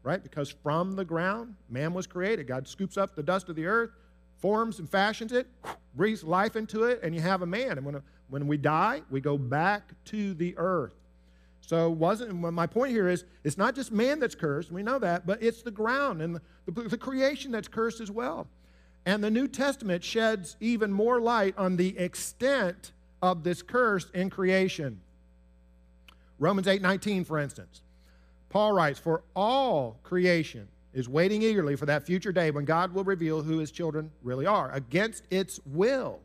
right? 0.03 0.21
Because 0.23 0.49
from 0.49 0.95
the 0.95 1.05
ground, 1.05 1.55
man 1.69 1.93
was 1.93 2.07
created. 2.07 2.47
God 2.47 2.67
scoops 2.67 2.97
up 2.97 3.15
the 3.15 3.23
dust 3.23 3.49
of 3.49 3.55
the 3.55 3.65
earth, 3.65 3.91
forms 4.37 4.79
and 4.79 4.89
fashions 4.89 5.31
it, 5.31 5.47
breathes 5.95 6.23
life 6.23 6.55
into 6.55 6.83
it, 6.83 7.01
and 7.03 7.13
you 7.13 7.21
have 7.21 7.41
a 7.41 7.45
man. 7.45 7.77
And 7.77 7.85
when, 7.85 8.01
when 8.29 8.47
we 8.47 8.57
die, 8.57 9.01
we 9.09 9.21
go 9.21 9.37
back 9.37 9.91
to 10.05 10.33
the 10.33 10.57
earth. 10.57 10.98
So 11.61 11.89
wasn't 11.89 12.33
my 12.33 12.65
point 12.65 12.91
here 12.91 13.07
is 13.07 13.25
it's 13.43 13.57
not 13.57 13.75
just 13.75 13.91
man 13.91 14.19
that's 14.19 14.35
cursed, 14.35 14.71
we 14.71 14.81
know 14.81 14.97
that, 14.99 15.27
but 15.27 15.43
it's 15.43 15.61
the 15.61 15.71
ground 15.71 16.21
and 16.21 16.35
the, 16.35 16.41
the, 16.71 16.81
the 16.89 16.97
creation 16.97 17.51
that's 17.51 17.67
cursed 17.67 18.01
as 18.01 18.09
well. 18.09 18.47
And 19.05 19.23
the 19.23 19.29
New 19.29 19.47
Testament 19.47 20.03
sheds 20.03 20.55
even 20.59 20.91
more 20.91 21.21
light 21.21 21.55
on 21.57 21.77
the 21.77 21.97
extent 21.97 22.91
of 23.21 23.43
this 23.43 23.61
curse 23.61 24.09
in 24.13 24.29
creation. 24.29 24.99
Romans 26.39 26.67
8:19 26.67 27.25
for 27.25 27.37
instance. 27.37 27.81
Paul 28.49 28.73
writes, 28.73 28.99
For 28.99 29.23
all 29.35 29.99
creation 30.03 30.67
is 30.93 31.07
waiting 31.07 31.41
eagerly 31.41 31.75
for 31.75 31.85
that 31.85 32.05
future 32.05 32.31
day 32.31 32.51
when 32.51 32.65
God 32.65 32.93
will 32.93 33.03
reveal 33.03 33.41
who 33.41 33.59
his 33.59 33.71
children 33.71 34.11
really 34.23 34.45
are. 34.45 34.71
Against 34.71 35.23
its 35.29 35.59
will, 35.65 36.19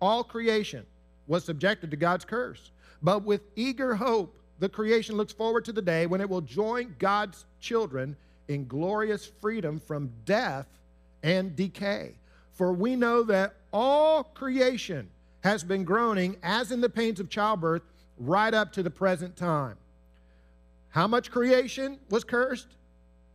all 0.00 0.22
creation 0.22 0.86
was 1.26 1.44
subjected 1.44 1.90
to 1.90 1.96
God's 1.96 2.24
curse. 2.24 2.70
But 3.02 3.24
with 3.24 3.42
eager 3.56 3.96
hope, 3.96 4.38
the 4.58 4.68
creation 4.68 5.16
looks 5.16 5.32
forward 5.32 5.64
to 5.66 5.72
the 5.72 5.82
day 5.82 6.06
when 6.06 6.20
it 6.20 6.28
will 6.28 6.40
join 6.40 6.94
God's 6.98 7.44
children 7.60 8.16
in 8.48 8.66
glorious 8.66 9.26
freedom 9.26 9.78
from 9.78 10.10
death 10.24 10.66
and 11.22 11.54
decay. 11.54 12.14
For 12.52 12.72
we 12.72 12.96
know 12.96 13.22
that 13.24 13.54
all 13.72 14.24
creation 14.24 15.10
has 15.42 15.62
been 15.62 15.84
groaning 15.84 16.36
as 16.42 16.72
in 16.72 16.80
the 16.80 16.88
pains 16.88 17.20
of 17.20 17.28
childbirth 17.28 17.82
right 18.18 18.54
up 18.54 18.72
to 18.72 18.82
the 18.82 18.90
present 18.90 19.36
time. 19.36 19.76
How 20.88 21.06
much 21.06 21.30
creation 21.30 21.98
was 22.08 22.24
cursed? 22.24 22.68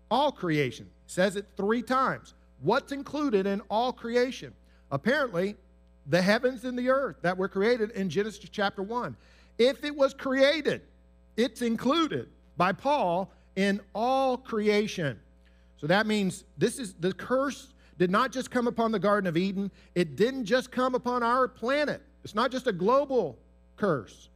All 0.09 0.31
creation. 0.31 0.89
Says 1.05 1.35
it 1.35 1.45
three 1.55 1.83
times. 1.83 2.33
What's 2.61 2.91
included 2.91 3.45
in 3.45 3.61
all 3.69 3.93
creation? 3.93 4.53
Apparently, 4.91 5.55
the 6.07 6.21
heavens 6.21 6.65
and 6.65 6.77
the 6.77 6.89
earth 6.89 7.17
that 7.21 7.37
were 7.37 7.47
created 7.47 7.91
in 7.91 8.09
Genesis 8.09 8.49
chapter 8.49 8.81
1. 8.81 9.15
If 9.57 9.83
it 9.83 9.95
was 9.95 10.13
created, 10.13 10.81
it's 11.38 11.61
included 11.61 12.29
by 12.57 12.71
Paul 12.71 13.31
in 13.55 13.81
all 13.93 14.38
creation. 14.38 15.19
So 15.77 15.88
that 15.88 16.05
means 16.05 16.43
this 16.57 16.79
is 16.79 16.93
the 16.93 17.13
curse 17.13 17.73
did 17.97 18.09
not 18.09 18.31
just 18.31 18.50
come 18.50 18.67
upon 18.67 18.91
the 18.91 19.00
Garden 19.00 19.27
of 19.27 19.38
Eden, 19.38 19.69
it 19.93 20.15
didn't 20.15 20.45
just 20.45 20.71
come 20.71 20.95
upon 20.95 21.21
our 21.21 21.47
planet. 21.47 22.01
It's 22.23 22.35
not 22.35 22.51
just 22.51 22.67
a 22.67 22.71
global 22.71 23.38
curse. 23.77 24.29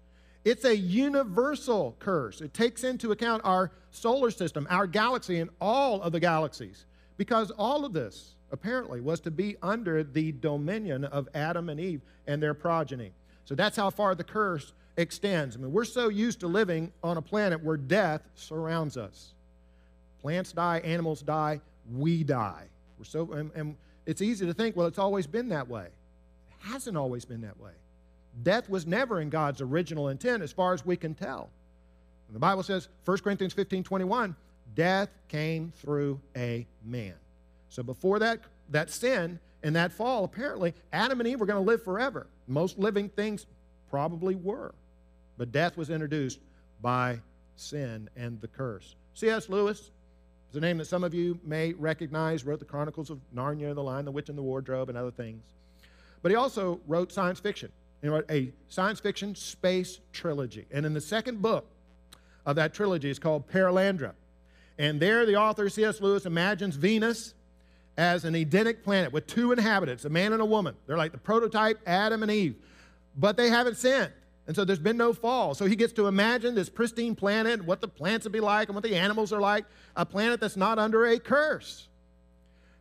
It's 0.44 0.66
a 0.66 0.78
universal 0.78 1.96
curse. 1.98 2.42
It 2.42 2.54
takes 2.54 2.84
into 2.84 3.12
account 3.12 3.42
our 3.44 3.72
solar 3.90 4.30
system, 4.30 4.68
our 4.70 4.86
galaxy, 4.86 5.40
and 5.40 5.50
all 5.60 6.02
of 6.04 6.12
the 6.12 6.20
galaxies. 6.20 6.86
Because 7.18 7.50
all 7.52 7.86
of 7.86 7.94
this, 7.94 8.36
apparently, 8.52 9.02
was 9.02 9.20
to 9.22 9.32
be 9.32 9.56
under 9.64 10.04
the 10.04 10.34
dominion 10.34 11.04
of 11.06 11.28
Adam 11.34 11.70
and 11.70 11.80
Eve 11.80 12.02
and 12.28 12.44
their 12.44 12.54
progeny. 12.54 13.14
So 13.46 13.56
that's 13.56 13.78
how 13.78 13.90
far 13.90 14.14
the 14.14 14.24
curse 14.24 14.74
extends. 14.98 15.56
I 15.56 15.60
mean, 15.60 15.72
we're 15.72 15.86
so 15.86 16.10
used 16.10 16.40
to 16.42 16.48
living 16.48 16.92
on 17.04 17.18
a 17.18 17.22
planet 17.22 17.64
where 17.64 17.78
death 17.78 18.22
surrounds 18.36 18.98
us. 18.98 19.34
Plants 20.22 20.52
die, 20.52 20.80
animals 20.80 21.22
die, 21.22 21.62
we 21.92 22.24
die. 22.24 22.64
We're 22.98 23.06
so, 23.06 23.32
and, 23.34 23.52
and 23.56 23.75
it's 24.06 24.22
easy 24.22 24.46
to 24.46 24.54
think, 24.54 24.75
well, 24.75 24.88
it's 24.88 25.00
always 25.00 25.28
been 25.28 25.50
that 25.50 25.68
way. 25.68 25.86
It 25.86 26.72
hasn't 26.72 26.98
always 26.98 27.25
been 27.25 27.42
that 27.42 27.60
way. 27.60 27.72
Death 28.44 28.70
was 28.70 28.86
never 28.86 29.22
in 29.22 29.30
God's 29.30 29.62
original 29.62 30.10
intent 30.10 30.44
as 30.44 30.52
far 30.52 30.74
as 30.74 30.86
we 30.86 30.98
can 30.98 31.14
tell. 31.14 31.50
And 32.28 32.36
the 32.36 32.40
Bible 32.40 32.64
says, 32.64 32.90
1 33.06 33.18
Corinthians 33.20 33.54
15 33.54 33.84
21, 33.84 34.36
death 34.74 35.10
came 35.28 35.72
through 35.78 36.20
a 36.36 36.66
man. 36.84 37.14
So 37.70 37.84
before 37.84 38.20
that, 38.20 38.40
that 38.70 38.90
sin 38.90 39.40
and 39.64 39.75
that 39.75 39.92
fall, 39.92 40.24
apparently, 40.24 40.74
Adam 40.92 41.20
and 41.20 41.28
Eve 41.28 41.40
were 41.40 41.46
going 41.46 41.64
to 41.64 41.70
live 41.70 41.84
forever. 41.84 42.28
Most 42.48 42.78
living 42.78 43.10
things 43.10 43.46
probably 43.90 44.36
were. 44.36 44.74
But 45.38 45.51
death 45.51 45.77
was 45.77 45.89
introduced 45.89 46.39
by 46.82 47.20
sin 47.56 48.10
and 48.15 48.39
the 48.42 48.48
curse. 48.48 48.96
C.S. 49.13 49.50
Lewis 49.50 49.92
is 50.50 50.56
a 50.56 50.60
name 50.60 50.77
that 50.77 50.86
some 50.86 51.04
of 51.04 51.13
you 51.13 51.39
may 51.44 51.74
recognize, 51.74 52.46
wrote 52.46 52.60
the 52.60 52.65
Chronicles 52.65 53.10
of 53.10 53.20
Narnia, 53.34 53.74
The 53.74 53.84
Lion, 53.84 54.06
the 54.06 54.12
Witch, 54.12 54.30
and 54.30 54.38
the 54.38 54.44
Wardrobe, 54.44 54.89
and 54.89 54.98
other 54.98 55.12
things. 55.12 55.44
But 56.22 56.32
he 56.32 56.36
also 56.36 56.80
wrote 56.88 57.12
science 57.12 57.39
fiction 57.39 57.72
you 58.06 58.12
know, 58.12 58.22
a 58.30 58.51
science 58.70 59.00
fiction 59.00 59.34
space 59.34 60.00
trilogy. 60.13 60.68
And 60.72 60.86
in 60.86 60.94
the 60.94 61.01
second 61.01 61.42
book 61.42 61.65
of 62.46 62.56
that 62.58 62.72
trilogy 62.72 63.10
is 63.10 63.18
called 63.18 63.50
Perelandra. 63.50 64.13
And 64.77 65.00
there 65.00 65.25
the 65.25 65.38
author, 65.38 65.70
C.S. 65.70 66.01
Lewis, 66.01 66.27
imagines 66.27 66.75
Venus 66.75 67.34
as 67.98 68.24
an 68.24 68.36
Edenic 68.36 68.84
planet 68.84 69.12
with 69.12 69.25
two 69.25 69.51
inhabitants, 69.51 70.06
a 70.06 70.10
man 70.10 70.34
and 70.34 70.42
a 70.42 70.46
woman. 70.46 70.75
They're 70.86 70.98
like 70.98 71.13
the 71.13 71.18
prototype 71.18 71.80
Adam 71.88 72.22
and 72.22 72.32
Eve. 72.32 72.56
But 73.18 73.38
they 73.38 73.50
haven't 73.50 73.77
sinned. 73.77 74.12
And 74.48 74.56
so 74.56 74.64
there's 74.64 74.80
been 74.80 74.98
no 74.98 75.12
fall. 75.12 75.56
So 75.56 75.66
he 75.66 75.75
gets 75.75 75.94
to 75.94 76.08
imagine 76.08 76.54
this 76.54 76.70
pristine 76.70 77.16
planet, 77.16 77.66
what 77.66 77.82
the 77.82 77.88
plants 77.88 78.25
would 78.25 78.34
be 78.34 78.40
like, 78.40 78.68
and 78.68 78.75
what 78.75 78.84
the 78.84 78.96
animals 78.96 79.34
are 79.34 79.42
like, 79.42 79.66
a 79.96 80.06
planet 80.06 80.40
that's 80.40 80.58
not 80.58 80.78
under 80.78 81.06
a 81.06 81.18
curse. 81.18 81.88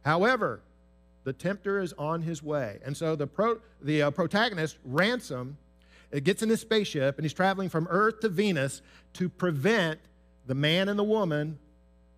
However, 0.05 0.61
the 1.25 1.33
tempter 1.33 1.81
is 1.81 1.95
on 1.95 2.21
his 2.21 2.43
way. 2.43 2.81
And 2.85 2.95
so 2.95 3.17
the, 3.17 3.27
pro, 3.27 3.61
the 3.81 4.03
uh, 4.03 4.11
protagonist, 4.11 4.77
Ransom, 4.85 5.57
gets 6.23 6.43
in 6.43 6.49
his 6.49 6.61
spaceship 6.61 7.17
and 7.17 7.25
he's 7.25 7.33
traveling 7.33 7.69
from 7.69 7.89
Earth 7.91 8.21
to 8.21 8.29
Venus 8.29 8.83
to 9.15 9.29
prevent 9.29 9.99
the 10.47 10.55
man 10.55 10.89
and 10.89 10.99
the 10.99 11.05
woman 11.05 11.59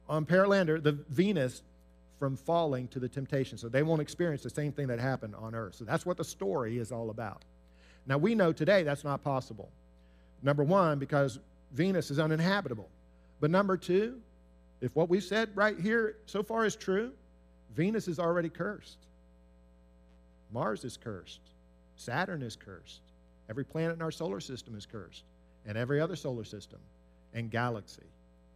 on 0.09 0.26
Perelandra, 0.26 0.83
the 0.83 0.93
Venus, 1.09 1.62
from 2.19 2.37
falling 2.37 2.88
to 2.88 2.99
the 2.99 3.09
temptation. 3.09 3.59
So 3.59 3.69
they 3.69 3.83
won't 3.83 4.00
experience 4.00 4.43
the 4.43 4.50
same 4.50 4.73
thing 4.73 4.88
that 4.88 4.99
happened 4.99 5.35
on 5.37 5.55
Earth. 5.55 5.76
So 5.76 5.85
that's 5.85 6.05
what 6.05 6.17
the 6.17 6.25
story 6.25 6.79
is 6.79 6.91
all 6.91 7.11
about. 7.11 7.45
Now 8.07 8.19
we 8.19 8.35
know 8.35 8.53
today 8.53 8.83
that's 8.83 9.05
not 9.05 9.23
possible. 9.23 9.71
Number 10.43 10.63
one, 10.63 10.99
because 10.99 11.39
Venus 11.73 12.11
is 12.11 12.19
uninhabitable. 12.19 12.89
But 13.41 13.51
number 13.51 13.77
two, 13.77 14.21
if 14.81 14.95
what 14.95 15.09
we 15.09 15.21
said 15.21 15.51
right 15.55 15.79
here 15.79 16.17
so 16.27 16.43
far 16.43 16.65
is 16.65 16.77
true, 16.77 17.13
Venus 17.75 18.09
is 18.09 18.19
already 18.19 18.49
cursed. 18.49 18.99
Mars 20.53 20.85
is 20.85 20.97
cursed. 20.97 21.41
Saturn 21.97 22.43
is 22.43 22.57
cursed. 22.57 23.01
Every 23.51 23.65
planet 23.65 23.97
in 23.97 24.03
our 24.03 24.11
solar 24.11 24.41
system 24.41 24.77
is 24.77 24.87
cursed. 24.87 25.25
And 25.67 25.77
every 25.77 26.01
other 26.01 26.17
solar 26.17 26.45
system 26.45 26.79
and 27.35 27.51
galaxy 27.51 28.03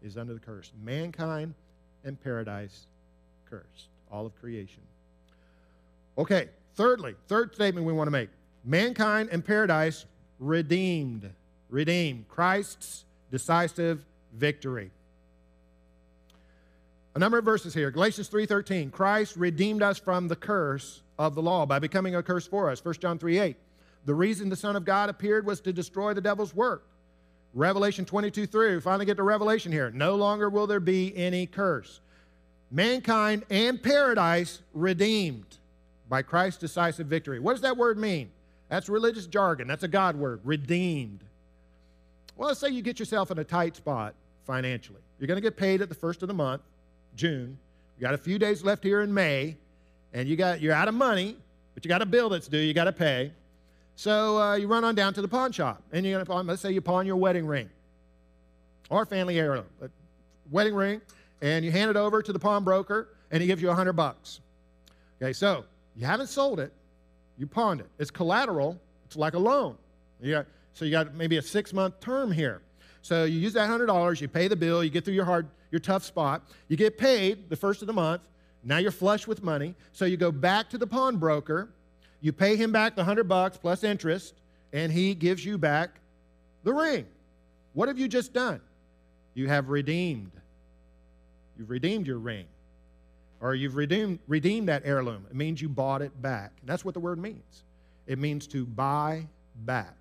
is 0.02 0.16
under 0.16 0.32
the 0.32 0.40
curse. 0.40 0.72
Mankind 0.82 1.54
and 2.04 2.20
paradise 2.22 2.86
cursed. 3.48 3.88
All 4.10 4.26
of 4.26 4.34
creation. 4.40 4.82
Okay, 6.16 6.48
thirdly, 6.74 7.14
third 7.28 7.54
statement 7.54 7.86
we 7.86 7.92
want 7.92 8.06
to 8.06 8.12
make 8.12 8.28
mankind 8.64 9.28
and 9.32 9.44
paradise 9.44 10.06
redeemed. 10.38 11.30
Redeemed. 11.68 12.28
Christ's 12.28 13.04
decisive 13.30 14.04
victory. 14.34 14.90
A 17.14 17.18
number 17.18 17.38
of 17.38 17.44
verses 17.44 17.74
here. 17.74 17.90
Galatians 17.90 18.28
3:13. 18.28 18.90
Christ 18.90 19.36
redeemed 19.36 19.82
us 19.82 19.98
from 19.98 20.28
the 20.28 20.36
curse 20.36 21.02
of 21.18 21.34
the 21.34 21.42
law 21.42 21.66
by 21.66 21.78
becoming 21.78 22.14
a 22.14 22.22
curse 22.22 22.46
for 22.46 22.70
us. 22.70 22.80
1 22.80 23.00
John 23.00 23.18
3:8. 23.18 23.56
The 24.06 24.14
reason 24.14 24.48
the 24.48 24.56
Son 24.56 24.76
of 24.76 24.84
God 24.84 25.10
appeared 25.10 25.44
was 25.44 25.60
to 25.60 25.72
destroy 25.72 26.14
the 26.14 26.20
devil's 26.20 26.54
work. 26.54 26.86
Revelation 27.52 28.04
22 28.04 28.46
3. 28.46 28.74
We 28.74 28.80
finally 28.80 29.04
get 29.04 29.16
to 29.16 29.22
Revelation 29.22 29.72
here. 29.72 29.90
No 29.90 30.14
longer 30.14 30.48
will 30.48 30.66
there 30.66 30.80
be 30.80 31.16
any 31.16 31.46
curse. 31.46 32.00
Mankind 32.70 33.44
and 33.50 33.82
paradise 33.82 34.62
redeemed 34.72 35.58
by 36.08 36.22
Christ's 36.22 36.60
decisive 36.60 37.08
victory. 37.08 37.40
What 37.40 37.54
does 37.54 37.62
that 37.62 37.76
word 37.76 37.98
mean? 37.98 38.30
That's 38.70 38.88
religious 38.88 39.26
jargon. 39.26 39.68
That's 39.68 39.82
a 39.82 39.88
God 39.88 40.16
word. 40.16 40.40
Redeemed. 40.44 41.20
Well, 42.36 42.48
let's 42.48 42.60
say 42.60 42.70
you 42.70 42.80
get 42.80 42.98
yourself 42.98 43.30
in 43.30 43.38
a 43.38 43.44
tight 43.44 43.76
spot 43.76 44.14
financially. 44.46 45.00
You're 45.18 45.26
going 45.26 45.36
to 45.36 45.42
get 45.42 45.56
paid 45.56 45.82
at 45.82 45.90
the 45.90 45.94
first 45.94 46.22
of 46.22 46.28
the 46.28 46.34
month, 46.34 46.62
June. 47.14 47.58
You 47.98 48.02
got 48.02 48.14
a 48.14 48.18
few 48.18 48.38
days 48.38 48.64
left 48.64 48.82
here 48.82 49.02
in 49.02 49.12
May, 49.12 49.56
and 50.14 50.26
you 50.26 50.36
got 50.36 50.62
you're 50.62 50.72
out 50.72 50.88
of 50.88 50.94
money, 50.94 51.36
but 51.74 51.84
you 51.84 51.88
got 51.88 52.00
a 52.00 52.06
bill 52.06 52.30
that's 52.30 52.48
due. 52.48 52.58
You 52.58 52.72
got 52.72 52.84
to 52.84 52.92
pay. 52.92 53.32
So 53.96 54.40
uh, 54.40 54.54
you 54.54 54.68
run 54.68 54.84
on 54.84 54.94
down 54.94 55.12
to 55.14 55.20
the 55.20 55.28
pawn 55.28 55.52
shop, 55.52 55.82
and 55.92 56.06
you're 56.06 56.24
gonna 56.24 56.42
let's 56.42 56.62
say 56.62 56.72
you 56.72 56.80
pawn 56.80 57.06
your 57.06 57.16
wedding 57.16 57.46
ring 57.46 57.68
or 58.88 59.04
family 59.04 59.38
heirloom, 59.38 59.66
wedding 60.50 60.74
ring, 60.74 61.02
and 61.42 61.64
you 61.64 61.70
hand 61.70 61.90
it 61.90 61.96
over 61.96 62.22
to 62.22 62.32
the 62.32 62.38
pawnbroker, 62.38 63.08
and 63.30 63.42
he 63.42 63.46
gives 63.46 63.60
you 63.60 63.68
a 63.68 63.74
hundred 63.74 63.92
bucks. 63.92 64.40
Okay, 65.20 65.34
so 65.34 65.64
you 65.96 66.06
haven't 66.06 66.28
sold 66.28 66.60
it, 66.60 66.72
you 67.40 67.48
pawned 67.48 67.80
it. 67.80 67.88
It's 67.98 68.12
collateral. 68.12 68.80
It's 69.06 69.16
like 69.16 69.34
a 69.34 69.38
loan. 69.38 69.76
You 70.22 70.30
got, 70.30 70.46
so 70.74 70.84
you 70.84 70.92
got 70.92 71.14
maybe 71.14 71.38
a 71.38 71.42
six 71.42 71.72
month 71.72 71.98
term 71.98 72.30
here. 72.30 72.62
So 73.02 73.24
you 73.24 73.40
use 73.40 73.54
that 73.54 73.66
hundred 73.66 73.86
dollars, 73.86 74.20
you 74.20 74.28
pay 74.28 74.46
the 74.46 74.54
bill, 74.54 74.84
you 74.84 74.90
get 74.90 75.04
through 75.04 75.14
your 75.14 75.24
hard, 75.24 75.48
your 75.72 75.80
tough 75.80 76.04
spot, 76.04 76.42
you 76.68 76.76
get 76.76 76.98
paid 76.98 77.50
the 77.50 77.56
first 77.56 77.80
of 77.80 77.88
the 77.88 77.92
month. 77.92 78.22
Now 78.62 78.76
you're 78.76 78.92
flush 78.92 79.26
with 79.26 79.42
money. 79.42 79.74
So 79.90 80.04
you 80.04 80.16
go 80.16 80.30
back 80.30 80.70
to 80.70 80.78
the 80.78 80.86
pawnbroker 80.86 81.70
you 82.20 82.32
pay 82.32 82.56
him 82.56 82.70
back 82.70 82.94
the 82.94 83.00
100 83.00 83.24
bucks 83.24 83.56
plus 83.56 83.82
interest, 83.82 84.34
and 84.72 84.92
he 84.92 85.14
gives 85.14 85.44
you 85.44 85.56
back 85.58 85.90
the 86.64 86.72
ring. 86.72 87.06
What 87.72 87.88
have 87.88 87.98
you 87.98 88.08
just 88.08 88.32
done? 88.32 88.60
You 89.34 89.48
have 89.48 89.68
redeemed. 89.68 90.32
You've 91.56 91.70
redeemed 91.70 92.06
your 92.06 92.18
ring. 92.18 92.46
Or 93.40 93.54
you've 93.54 93.76
redeemed, 93.76 94.18
redeemed 94.28 94.68
that 94.68 94.82
heirloom. 94.84 95.26
It 95.30 95.36
means 95.36 95.62
you 95.62 95.68
bought 95.68 96.02
it 96.02 96.20
back. 96.20 96.52
That's 96.64 96.84
what 96.84 96.94
the 96.94 97.00
word 97.00 97.18
means. 97.18 97.64
It 98.06 98.18
means 98.18 98.46
to 98.48 98.66
buy 98.66 99.26
back. 99.64 99.96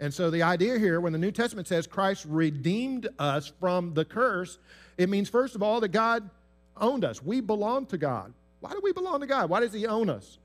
And 0.00 0.12
so 0.12 0.30
the 0.30 0.42
idea 0.42 0.78
here, 0.78 1.00
when 1.00 1.12
the 1.12 1.18
New 1.18 1.30
Testament 1.30 1.68
says 1.68 1.86
Christ 1.86 2.24
redeemed 2.28 3.08
us 3.18 3.52
from 3.60 3.94
the 3.94 4.04
curse, 4.04 4.58
it 4.98 5.08
means, 5.08 5.28
first 5.28 5.54
of 5.54 5.62
all, 5.62 5.80
that 5.80 5.88
God 5.88 6.28
owned 6.76 7.04
us. 7.04 7.22
We 7.22 7.40
belong 7.40 7.86
to 7.86 7.98
God. 7.98 8.32
Why 8.60 8.70
do 8.70 8.80
we 8.82 8.92
belong 8.92 9.20
to 9.20 9.26
God? 9.26 9.50
Why 9.50 9.60
does 9.60 9.72
He 9.72 9.86
own 9.86 10.08
us? 10.08 10.38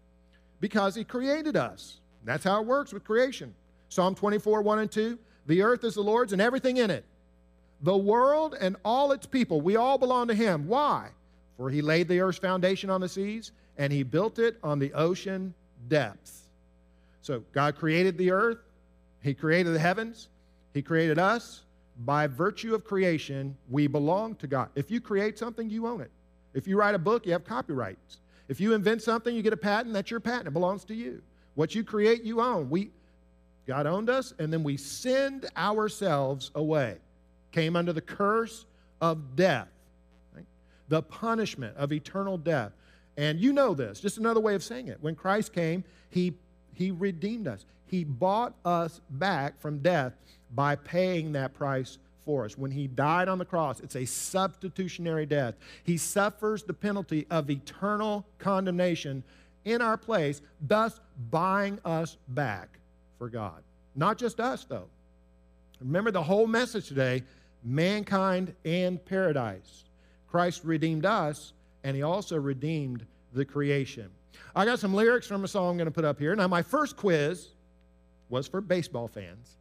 Because 0.59 0.95
he 0.95 1.03
created 1.03 1.55
us. 1.55 1.99
That's 2.25 2.43
how 2.43 2.61
it 2.61 2.67
works 2.67 2.91
with 2.91 3.03
creation. 3.03 3.55
Psalm 3.87 4.13
24, 4.13 4.61
1 4.61 4.79
and 4.79 4.91
2 4.91 5.17
The 5.47 5.61
earth 5.61 5.83
is 5.83 5.95
the 5.95 6.01
Lord's 6.01 6.33
and 6.33 6.41
everything 6.41 6.77
in 6.77 6.91
it. 6.91 7.05
The 7.81 7.97
world 7.97 8.55
and 8.59 8.75
all 8.83 9.13
its 9.13 9.25
people, 9.25 9.61
we 9.61 9.77
all 9.77 9.97
belong 9.97 10.27
to 10.27 10.33
him. 10.33 10.67
Why? 10.67 11.09
For 11.59 11.69
he 11.69 11.81
laid 11.81 12.07
the 12.07 12.21
earth's 12.21 12.37
foundation 12.37 12.89
on 12.89 13.01
the 13.01 13.09
seas 13.09 13.51
and 13.77 13.91
he 13.91 14.01
built 14.01 14.39
it 14.39 14.57
on 14.63 14.79
the 14.79 14.93
ocean 14.93 15.53
depths. 15.89 16.43
So 17.21 17.43
God 17.51 17.75
created 17.75 18.17
the 18.17 18.31
earth, 18.31 18.59
he 19.21 19.33
created 19.33 19.75
the 19.75 19.79
heavens, 19.79 20.29
he 20.73 20.81
created 20.81 21.19
us. 21.19 21.63
By 22.05 22.27
virtue 22.27 22.73
of 22.73 22.85
creation, 22.85 23.57
we 23.69 23.87
belong 23.87 24.35
to 24.35 24.47
God. 24.47 24.69
If 24.75 24.89
you 24.89 25.01
create 25.01 25.37
something, 25.37 25.69
you 25.69 25.85
own 25.85 25.99
it. 25.99 26.11
If 26.53 26.65
you 26.65 26.77
write 26.77 26.95
a 26.95 26.99
book, 26.99 27.25
you 27.25 27.33
have 27.33 27.43
copyrights. 27.43 28.19
If 28.47 28.61
you 28.61 28.73
invent 28.73 29.01
something, 29.01 29.35
you 29.35 29.41
get 29.41 29.51
a 29.51 29.57
patent, 29.57 29.93
that's 29.93 30.09
your 30.09 30.21
patent. 30.21 30.47
It 30.47 30.53
belongs 30.53 30.85
to 30.85 30.95
you. 30.95 31.21
What 31.55 31.75
you 31.75 31.83
create, 31.83 32.23
you 32.23 32.39
own. 32.39 32.69
We, 32.69 32.91
God 33.67 33.85
owned 33.85 34.09
us, 34.09 34.33
and 34.39 34.51
then 34.53 34.63
we 34.63 34.77
sinned 34.77 35.45
ourselves 35.57 36.51
away. 36.55 36.99
Came 37.51 37.75
under 37.75 37.91
the 37.91 37.99
curse 37.99 38.65
of 39.01 39.35
death? 39.35 39.67
The 40.89 41.01
punishment 41.01 41.75
of 41.77 41.93
eternal 41.93 42.37
death. 42.37 42.73
And 43.17 43.39
you 43.39 43.53
know 43.53 43.73
this, 43.73 43.99
just 43.99 44.17
another 44.17 44.39
way 44.39 44.55
of 44.55 44.63
saying 44.63 44.87
it. 44.87 44.97
When 45.01 45.15
Christ 45.15 45.53
came, 45.53 45.83
he, 46.09 46.33
he 46.73 46.91
redeemed 46.91 47.47
us. 47.47 47.65
He 47.85 48.03
bought 48.03 48.53
us 48.65 49.01
back 49.09 49.59
from 49.59 49.79
death 49.79 50.13
by 50.53 50.75
paying 50.75 51.31
that 51.33 51.53
price 51.53 51.97
for 52.25 52.45
us. 52.45 52.57
When 52.57 52.71
he 52.71 52.87
died 52.87 53.27
on 53.27 53.37
the 53.39 53.45
cross, 53.45 53.79
it's 53.79 53.95
a 53.95 54.05
substitutionary 54.05 55.25
death. 55.25 55.55
He 55.83 55.97
suffers 55.97 56.63
the 56.63 56.73
penalty 56.73 57.25
of 57.29 57.49
eternal 57.49 58.25
condemnation 58.37 59.23
in 59.65 59.81
our 59.81 59.97
place, 59.97 60.41
thus 60.61 60.99
buying 61.29 61.79
us 61.83 62.17
back 62.29 62.79
for 63.17 63.29
God. 63.29 63.63
Not 63.95 64.17
just 64.17 64.39
us, 64.39 64.63
though. 64.63 64.87
Remember 65.81 66.11
the 66.11 66.23
whole 66.23 66.47
message 66.47 66.87
today 66.87 67.23
mankind 67.63 68.55
and 68.63 69.03
paradise. 69.03 69.83
Christ 70.29 70.63
redeemed 70.63 71.05
us, 71.05 71.53
and 71.83 71.95
he 71.95 72.03
also 72.03 72.37
redeemed 72.37 73.05
the 73.33 73.45
creation. 73.45 74.09
I 74.55 74.65
got 74.65 74.79
some 74.79 74.93
lyrics 74.93 75.27
from 75.27 75.43
a 75.43 75.47
song 75.47 75.71
I'm 75.71 75.77
going 75.77 75.85
to 75.85 75.91
put 75.91 76.05
up 76.05 76.19
here. 76.19 76.35
Now, 76.35 76.47
my 76.47 76.61
first 76.61 76.97
quiz 76.97 77.49
was 78.29 78.47
for 78.47 78.61
baseball 78.61 79.07
fans. 79.07 79.57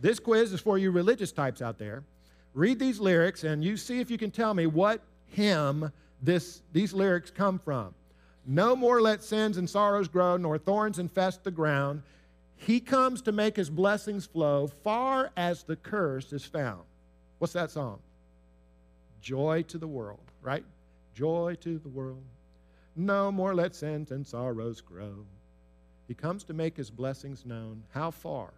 This 0.00 0.18
quiz 0.18 0.52
is 0.52 0.60
for 0.60 0.78
you 0.78 0.90
religious 0.90 1.32
types 1.32 1.62
out 1.62 1.78
there. 1.78 2.02
Read 2.52 2.78
these 2.78 3.00
lyrics 3.00 3.44
and 3.44 3.64
you 3.64 3.76
see 3.76 4.00
if 4.00 4.10
you 4.10 4.18
can 4.18 4.30
tell 4.30 4.54
me 4.54 4.66
what 4.66 5.00
hymn 5.28 5.90
this, 6.22 6.62
these 6.72 6.92
lyrics 6.92 7.30
come 7.30 7.58
from. 7.58 7.94
No 8.46 8.76
more 8.76 9.00
let 9.00 9.22
sins 9.22 9.56
and 9.56 9.68
sorrows 9.68 10.08
grow, 10.08 10.36
nor 10.36 10.58
thorns 10.58 10.98
infest 10.98 11.44
the 11.44 11.50
ground. 11.50 12.02
He 12.56 12.78
comes 12.80 13.22
to 13.22 13.32
make 13.32 13.56
his 13.56 13.70
blessings 13.70 14.26
flow 14.26 14.66
far 14.82 15.30
as 15.36 15.62
the 15.62 15.76
curse 15.76 16.32
is 16.32 16.44
found. 16.44 16.82
What's 17.38 17.54
that 17.54 17.70
song? 17.70 17.98
Joy 19.24 19.62
to 19.68 19.78
the 19.78 19.88
world, 19.88 20.20
right? 20.42 20.64
Joy 21.14 21.56
to 21.62 21.78
the 21.78 21.88
world. 21.88 22.22
No 22.94 23.32
more 23.32 23.54
let 23.54 23.74
sins 23.74 24.10
and 24.10 24.26
sorrows 24.26 24.82
grow. 24.82 25.24
He 26.06 26.14
comes 26.14 26.44
to 26.44 26.52
make 26.52 26.76
his 26.76 26.90
blessings 26.90 27.46
known. 27.46 27.82
How 27.92 28.10
far? 28.10 28.52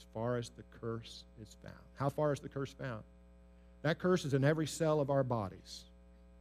as 0.00 0.06
far 0.14 0.38
as 0.38 0.48
the 0.50 0.62
curse 0.80 1.24
is 1.42 1.54
found. 1.62 1.74
How 1.96 2.08
far 2.08 2.32
is 2.32 2.40
the 2.40 2.48
curse 2.48 2.72
found? 2.72 3.02
That 3.82 3.98
curse 3.98 4.24
is 4.24 4.32
in 4.32 4.44
every 4.44 4.66
cell 4.66 4.98
of 4.98 5.10
our 5.10 5.22
bodies. 5.22 5.84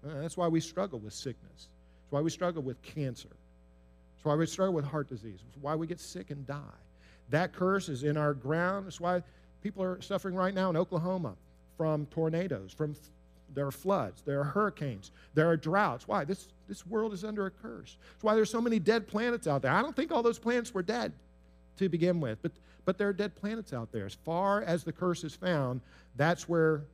Uh, 0.05 0.21
that's 0.21 0.37
why 0.37 0.47
we 0.47 0.61
struggle 0.61 0.99
with 0.99 1.13
sickness. 1.13 1.67
That's 1.67 2.11
why 2.11 2.21
we 2.21 2.29
struggle 2.29 2.63
with 2.63 2.81
cancer. 2.81 3.29
That's 4.15 4.23
why 4.23 4.35
we 4.35 4.45
struggle 4.45 4.73
with 4.73 4.85
heart 4.85 5.09
disease. 5.09 5.39
That's 5.45 5.61
why 5.61 5.75
we 5.75 5.87
get 5.87 5.99
sick 5.99 6.31
and 6.31 6.47
die. 6.47 6.79
That 7.29 7.51
curse 7.51 7.89
is 7.89 8.03
in 8.03 8.15
our 8.15 8.33
ground. 8.33 8.85
That's 8.85 9.01
why 9.01 9.21
people 9.61 9.83
are 9.83 10.01
suffering 10.01 10.35
right 10.35 10.53
now 10.53 10.69
in 10.69 10.77
Oklahoma 10.77 11.35
from 11.77 12.05
tornadoes, 12.07 12.71
from 12.71 12.95
there 13.53 13.65
are 13.65 13.71
floods, 13.71 14.21
there 14.25 14.39
are 14.39 14.43
hurricanes, 14.43 15.11
there 15.33 15.49
are 15.49 15.57
droughts. 15.57 16.07
Why? 16.07 16.23
This, 16.25 16.47
this 16.67 16.85
world 16.85 17.13
is 17.13 17.23
under 17.23 17.45
a 17.45 17.51
curse. 17.51 17.97
That's 18.13 18.23
why 18.23 18.35
there's 18.35 18.49
so 18.49 18.61
many 18.61 18.79
dead 18.79 19.07
planets 19.07 19.47
out 19.47 19.61
there. 19.61 19.71
I 19.71 19.81
don't 19.81 19.95
think 19.95 20.11
all 20.11 20.23
those 20.23 20.39
planets 20.39 20.73
were 20.73 20.83
dead 20.83 21.13
to 21.77 21.89
begin 21.89 22.19
with, 22.19 22.41
but 22.41 22.51
but 22.89 22.97
there 22.97 23.07
are 23.07 23.13
dead 23.13 23.35
planets 23.35 23.71
out 23.71 23.91
there. 23.91 24.07
As 24.07 24.15
far 24.15 24.63
as 24.63 24.83
the 24.83 24.91
curse 24.91 25.23
is 25.23 25.35
found, 25.35 25.79
that's 26.15 26.49
where 26.49 26.85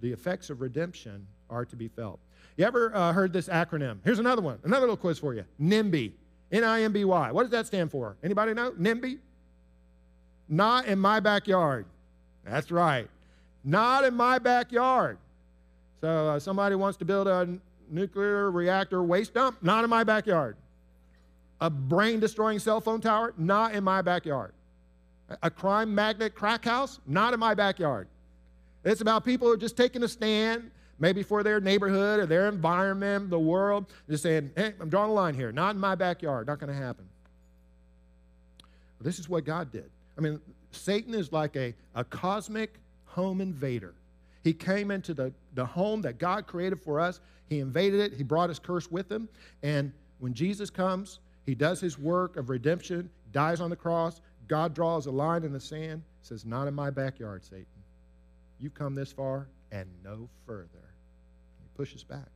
the 0.00 0.10
effects 0.10 0.48
of 0.48 0.62
redemption 0.62 1.26
are 1.50 1.66
to 1.66 1.76
be 1.76 1.86
felt. 1.86 2.18
You 2.56 2.64
ever 2.64 2.94
uh, 2.96 3.12
heard 3.12 3.34
this 3.34 3.46
acronym? 3.46 3.98
Here's 4.04 4.20
another 4.20 4.40
one, 4.40 4.58
another 4.64 4.86
little 4.86 4.96
quiz 4.96 5.18
for 5.18 5.34
you. 5.34 5.44
NIMBY. 5.60 6.12
N-I-M-B-Y. 6.50 7.30
What 7.30 7.42
does 7.42 7.50
that 7.50 7.66
stand 7.66 7.90
for? 7.90 8.16
Anybody 8.22 8.54
know? 8.54 8.70
NIMBY? 8.70 9.18
Not 10.48 10.86
in 10.86 10.98
my 10.98 11.20
backyard. 11.20 11.84
That's 12.42 12.70
right. 12.70 13.06
Not 13.62 14.04
in 14.04 14.14
my 14.14 14.38
backyard. 14.38 15.18
So 16.00 16.08
uh, 16.08 16.38
somebody 16.38 16.74
wants 16.74 16.96
to 16.98 17.04
build 17.04 17.26
a 17.26 17.58
nuclear 17.90 18.50
reactor 18.50 19.02
waste 19.02 19.34
dump? 19.34 19.62
Not 19.62 19.84
in 19.84 19.90
my 19.90 20.04
backyard. 20.04 20.56
A 21.60 21.68
brain 21.68 22.20
destroying 22.20 22.58
cell 22.58 22.80
phone 22.80 23.00
tower? 23.00 23.34
Not 23.36 23.74
in 23.74 23.82
my 23.82 24.02
backyard. 24.02 24.52
A 25.42 25.50
crime 25.50 25.94
magnet 25.94 26.34
crack 26.34 26.64
house? 26.64 27.00
Not 27.06 27.34
in 27.34 27.40
my 27.40 27.54
backyard. 27.54 28.08
It's 28.84 29.00
about 29.00 29.24
people 29.24 29.48
who 29.48 29.54
are 29.54 29.58
just 29.58 29.76
taking 29.76 30.02
a 30.02 30.08
stand, 30.08 30.70
maybe 30.98 31.22
for 31.22 31.42
their 31.42 31.60
neighborhood 31.60 32.20
or 32.20 32.26
their 32.26 32.48
environment, 32.48 33.28
the 33.28 33.38
world, 33.38 33.86
just 34.08 34.22
saying, 34.22 34.50
hey, 34.56 34.74
I'm 34.80 34.88
drawing 34.88 35.10
a 35.10 35.14
line 35.14 35.34
here. 35.34 35.52
Not 35.52 35.74
in 35.74 35.80
my 35.80 35.94
backyard. 35.94 36.46
Not 36.46 36.60
going 36.60 36.72
to 36.72 36.78
happen. 36.78 37.04
This 39.00 39.18
is 39.18 39.28
what 39.28 39.44
God 39.44 39.70
did. 39.70 39.90
I 40.16 40.20
mean, 40.20 40.40
Satan 40.70 41.14
is 41.14 41.32
like 41.32 41.56
a, 41.56 41.74
a 41.94 42.04
cosmic 42.04 42.74
home 43.04 43.40
invader. 43.40 43.94
He 44.44 44.52
came 44.52 44.90
into 44.90 45.12
the, 45.12 45.32
the 45.58 45.66
home 45.66 46.00
that 46.02 46.18
God 46.18 46.46
created 46.46 46.80
for 46.80 47.00
us. 47.00 47.20
He 47.48 47.58
invaded 47.58 47.98
it. 47.98 48.12
He 48.12 48.22
brought 48.22 48.48
his 48.48 48.60
curse 48.60 48.88
with 48.92 49.10
him. 49.10 49.28
And 49.64 49.92
when 50.20 50.32
Jesus 50.32 50.70
comes, 50.70 51.18
he 51.46 51.56
does 51.56 51.80
his 51.80 51.98
work 51.98 52.36
of 52.36 52.48
redemption, 52.48 53.10
dies 53.32 53.60
on 53.60 53.68
the 53.68 53.74
cross, 53.74 54.20
God 54.46 54.72
draws 54.72 55.06
a 55.06 55.10
line 55.10 55.42
in 55.42 55.52
the 55.52 55.58
sand, 55.58 56.02
says, 56.22 56.44
Not 56.44 56.68
in 56.68 56.74
my 56.74 56.90
backyard, 56.90 57.44
Satan. 57.44 57.66
You've 58.60 58.74
come 58.74 58.94
this 58.94 59.10
far 59.10 59.48
and 59.72 59.88
no 60.04 60.28
further. 60.46 60.68
He 61.60 61.68
pushes 61.76 62.04
back. 62.04 62.28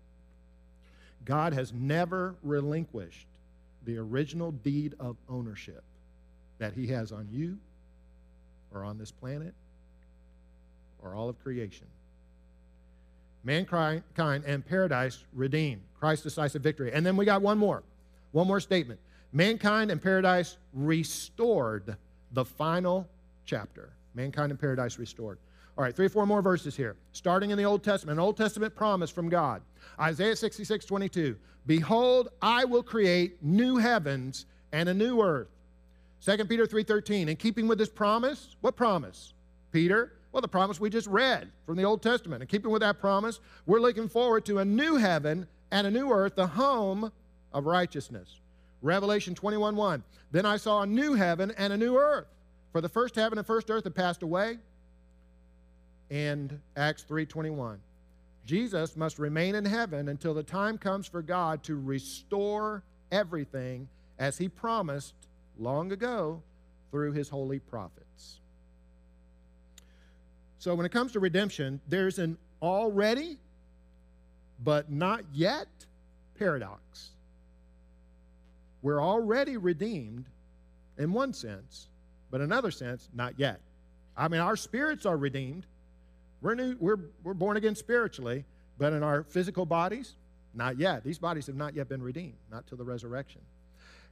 God 1.25 1.53
has 1.53 1.73
never 1.73 2.35
relinquished 2.43 3.29
the 3.85 3.99
original 3.99 4.51
deed 4.51 4.97
of 4.99 5.17
ownership 5.29 5.85
that 6.59 6.73
he 6.75 6.89
has 6.89 7.13
on 7.13 7.29
you 7.31 7.57
or 8.75 8.83
on 8.83 8.99
this 8.99 9.13
planet 9.13 9.55
or 11.01 11.15
all 11.15 11.29
of 11.29 11.41
creation. 11.41 11.87
Mankind 13.45 14.03
and 14.19 14.65
paradise 14.65 15.25
redeemed. 15.33 15.83
Christ's 15.99 16.25
decisive 16.25 16.63
victory. 16.63 16.93
And 16.93 17.05
then 17.05 17.17
we 17.17 17.25
got 17.25 17.43
one 17.43 17.59
more. 17.59 17.83
One 18.33 18.47
more 18.47 18.61
statement. 18.61 19.01
Mankind 19.33 19.91
and 19.91 20.01
paradise 20.01 20.59
restored 20.73 21.97
the 22.33 22.45
final 22.45 23.09
chapter. 23.45 23.91
Mankind 24.15 24.51
and 24.51 24.61
paradise 24.61 24.99
restored. 24.99 25.39
All 25.77 25.85
right, 25.85 25.95
three 25.95 26.07
or 26.07 26.11
four 26.11 26.27
more 26.27 26.43
verses 26.43 26.77
here. 26.77 26.97
Starting 27.13 27.51
in 27.51 27.59
the 27.59 27.65
Old 27.65 27.83
Testament, 27.83 28.19
an 28.19 28.25
Old 28.25 28.37
Testament 28.37 28.75
promise 28.75 29.11
from 29.11 29.29
God. 29.29 29.63
Isaiah 29.99 30.37
66, 30.37 30.85
22. 30.85 31.37
Behold, 31.67 32.29
I 32.43 32.65
will 32.65 32.83
create 32.83 33.43
new 33.43 33.79
heavens 33.79 34.47
and 34.73 34.89
a 34.89 34.95
new 34.95 35.23
earth. 35.23 35.49
2 36.25 36.45
Peter 36.45 36.67
3:13. 36.67 37.29
In 37.29 37.37
keeping 37.37 37.67
with 37.67 37.79
this 37.79 37.89
promise, 37.89 38.57
what 38.61 38.77
promise? 38.77 39.33
Peter, 39.73 40.13
well, 40.33 40.41
the 40.41 40.49
promise 40.49 40.81
we 40.81 40.91
just 40.91 41.07
read 41.07 41.51
from 41.67 41.77
the 41.77 41.85
Old 41.85 42.03
Testament. 42.03 42.43
And 42.43 42.49
keeping 42.49 42.71
with 42.71 42.81
that 42.81 42.99
promise, 42.99 43.39
we're 43.67 43.81
looking 43.81 44.09
forward 44.09 44.47
to 44.47 44.59
a 44.59 44.65
new 44.65 44.97
heaven 44.97 45.47
and 45.71 45.87
a 45.87 45.91
new 45.91 46.11
earth, 46.11 46.35
the 46.35 46.47
home 46.47 47.13
of 47.53 47.67
righteousness. 47.67 48.41
Revelation 48.81 49.35
21:1. 49.35 50.03
Then 50.31 50.47
I 50.47 50.57
saw 50.57 50.83
a 50.83 50.87
new 50.87 51.15
heaven 51.15 51.53
and 51.53 51.73
a 51.73 51.77
new 51.77 51.97
earth. 51.97 52.27
For 52.73 52.81
the 52.81 52.89
first 52.89 53.15
heaven 53.15 53.39
and 53.39 53.47
first 53.47 53.71
earth 53.71 53.85
had 53.85 53.95
passed 53.95 54.23
away. 54.23 54.59
And 56.11 56.61
Acts 56.77 57.05
3:21. 57.05 57.81
Jesus 58.45 58.97
must 58.97 59.19
remain 59.19 59.55
in 59.55 59.65
heaven 59.65 60.09
until 60.09 60.35
the 60.35 60.43
time 60.43 60.79
comes 60.79 61.07
for 61.07 61.23
God 61.23 61.63
to 61.65 61.79
restore 61.79 62.83
everything 63.13 63.89
as 64.19 64.39
he 64.39 64.49
promised 64.49 65.15
long 65.59 65.93
ago 65.93 66.43
through 66.91 67.13
his 67.13 67.29
holy 67.29 67.59
prophets. 67.59 68.41
So 70.63 70.77
when 70.77 70.87
it 70.87 70.93
comes 70.93 71.11
to 71.15 71.19
redemption, 71.19 71.81
there's 71.89 72.21
an 72.21 72.39
already 72.63 73.37
but 74.63 74.93
not 74.93 75.25
yet 75.33 75.67
paradox. 76.39 77.11
We're 78.81 79.03
already 79.03 79.57
redeemed 79.57 80.27
in 80.99 81.13
one 81.13 81.33
sense, 81.33 81.89
but 82.31 82.37
in 82.37 82.45
another 82.45 82.71
sense, 82.71 83.09
not 83.13 83.41
yet. 83.41 83.59
I 84.17 84.29
mean, 84.29 84.41
our 84.41 84.55
spirits 84.55 85.05
are 85.05 85.17
redeemed. 85.17 85.67
We're, 86.41 86.55
new, 86.55 86.77
we're, 86.79 87.01
we're 87.25 87.35
born 87.35 87.57
again 87.57 87.75
spiritually, 87.75 88.45
but 88.79 88.93
in 88.93 89.03
our 89.03 89.25
physical 89.25 89.67
bodies, 89.67 90.15
not 90.55 90.79
yet. 90.79 91.03
These 91.03 91.19
bodies 91.19 91.49
have 91.49 91.57
not 91.57 91.75
yet 91.75 91.89
been 91.89 92.05
redeemed, 92.05 92.39
not 92.53 92.69
till 92.69 92.79
the 92.79 92.85
resurrection. 92.85 93.41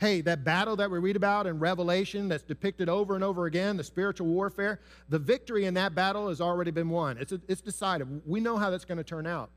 Hey, 0.00 0.22
that 0.22 0.44
battle 0.44 0.76
that 0.76 0.90
we 0.90 0.98
read 0.98 1.16
about 1.16 1.46
in 1.46 1.58
Revelation 1.58 2.28
that's 2.28 2.42
depicted 2.42 2.88
over 2.88 3.14
and 3.14 3.22
over 3.22 3.44
again, 3.44 3.76
the 3.76 3.84
spiritual 3.84 4.28
warfare, 4.28 4.80
the 5.10 5.18
victory 5.18 5.66
in 5.66 5.74
that 5.74 5.94
battle 5.94 6.28
has 6.28 6.40
already 6.40 6.70
been 6.70 6.88
won. 6.88 7.18
It's, 7.18 7.32
it's 7.48 7.60
decided. 7.60 8.22
We 8.26 8.40
know 8.40 8.56
how 8.56 8.70
that's 8.70 8.86
going 8.86 8.96
to 8.96 9.04
turn 9.04 9.26
out. 9.26 9.50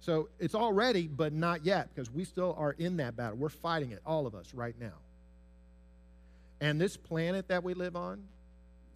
So 0.00 0.28
it's 0.38 0.54
already, 0.54 1.06
but 1.06 1.32
not 1.32 1.64
yet, 1.64 1.88
because 1.94 2.10
we 2.10 2.24
still 2.24 2.54
are 2.58 2.72
in 2.72 2.98
that 2.98 3.16
battle. 3.16 3.38
We're 3.38 3.48
fighting 3.48 3.92
it, 3.92 4.02
all 4.04 4.26
of 4.26 4.34
us, 4.34 4.52
right 4.52 4.74
now. 4.78 4.92
And 6.60 6.78
this 6.78 6.98
planet 6.98 7.48
that 7.48 7.64
we 7.64 7.72
live 7.72 7.96
on, 7.96 8.22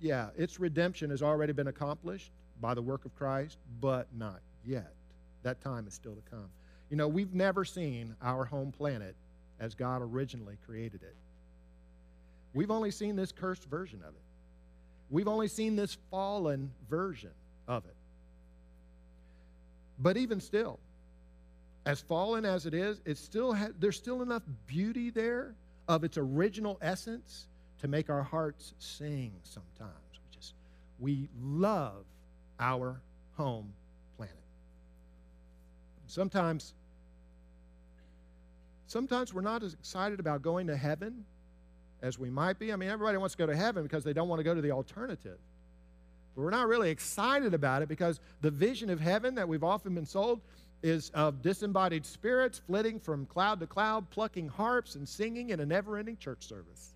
yeah, 0.02 0.28
its 0.36 0.60
redemption 0.60 1.08
has 1.08 1.22
already 1.22 1.54
been 1.54 1.68
accomplished 1.68 2.30
by 2.60 2.74
the 2.74 2.82
work 2.82 3.06
of 3.06 3.16
Christ, 3.16 3.56
but 3.80 4.06
not 4.14 4.40
yet. 4.66 4.92
That 5.44 5.62
time 5.62 5.86
is 5.86 5.94
still 5.94 6.14
to 6.14 6.30
come. 6.30 6.50
You 6.90 6.98
know, 6.98 7.08
we've 7.08 7.32
never 7.32 7.64
seen 7.64 8.16
our 8.20 8.44
home 8.44 8.70
planet 8.70 9.16
as 9.60 9.74
God 9.74 10.02
originally 10.02 10.56
created 10.66 11.02
it. 11.02 11.14
We've 12.54 12.70
only 12.70 12.90
seen 12.90 13.14
this 13.14 13.30
cursed 13.30 13.64
version 13.66 14.00
of 14.00 14.14
it. 14.14 14.22
We've 15.10 15.28
only 15.28 15.48
seen 15.48 15.76
this 15.76 15.96
fallen 16.10 16.72
version 16.88 17.30
of 17.68 17.84
it. 17.84 17.94
But 19.98 20.16
even 20.16 20.40
still, 20.40 20.80
as 21.84 22.00
fallen 22.00 22.44
as 22.44 22.66
it 22.66 22.74
is, 22.74 23.00
it 23.04 23.18
still 23.18 23.52
ha- 23.52 23.68
there's 23.78 23.96
still 23.96 24.22
enough 24.22 24.42
beauty 24.66 25.10
there 25.10 25.54
of 25.88 26.04
its 26.04 26.16
original 26.16 26.78
essence 26.80 27.46
to 27.80 27.88
make 27.88 28.10
our 28.10 28.22
hearts 28.22 28.74
sing 28.78 29.32
sometimes. 29.42 29.92
We 30.12 30.36
just 30.36 30.54
we 30.98 31.28
love 31.42 32.04
our 32.58 33.00
home 33.36 33.72
planet. 34.16 34.34
Sometimes 36.06 36.74
sometimes 38.90 39.32
we're 39.32 39.40
not 39.40 39.62
as 39.62 39.72
excited 39.72 40.18
about 40.18 40.42
going 40.42 40.66
to 40.66 40.76
heaven 40.76 41.24
as 42.02 42.18
we 42.18 42.28
might 42.28 42.58
be. 42.58 42.72
I 42.72 42.76
mean, 42.76 42.88
everybody 42.88 43.18
wants 43.18 43.34
to 43.34 43.38
go 43.38 43.46
to 43.46 43.54
heaven 43.54 43.84
because 43.84 44.02
they 44.02 44.12
don't 44.12 44.28
want 44.28 44.40
to 44.40 44.44
go 44.44 44.52
to 44.52 44.60
the 44.60 44.72
alternative. 44.72 45.38
But 46.34 46.42
we're 46.42 46.50
not 46.50 46.66
really 46.66 46.90
excited 46.90 47.54
about 47.54 47.82
it 47.82 47.88
because 47.88 48.18
the 48.40 48.50
vision 48.50 48.90
of 48.90 49.00
heaven 49.00 49.36
that 49.36 49.48
we've 49.48 49.62
often 49.62 49.94
been 49.94 50.06
sold 50.06 50.40
is 50.82 51.10
of 51.10 51.40
disembodied 51.40 52.04
spirits 52.04 52.58
flitting 52.66 52.98
from 52.98 53.26
cloud 53.26 53.60
to 53.60 53.66
cloud, 53.66 54.10
plucking 54.10 54.48
harps 54.48 54.96
and 54.96 55.08
singing 55.08 55.50
in 55.50 55.60
a 55.60 55.66
never 55.66 55.96
ending 55.96 56.16
church 56.16 56.44
service. 56.44 56.94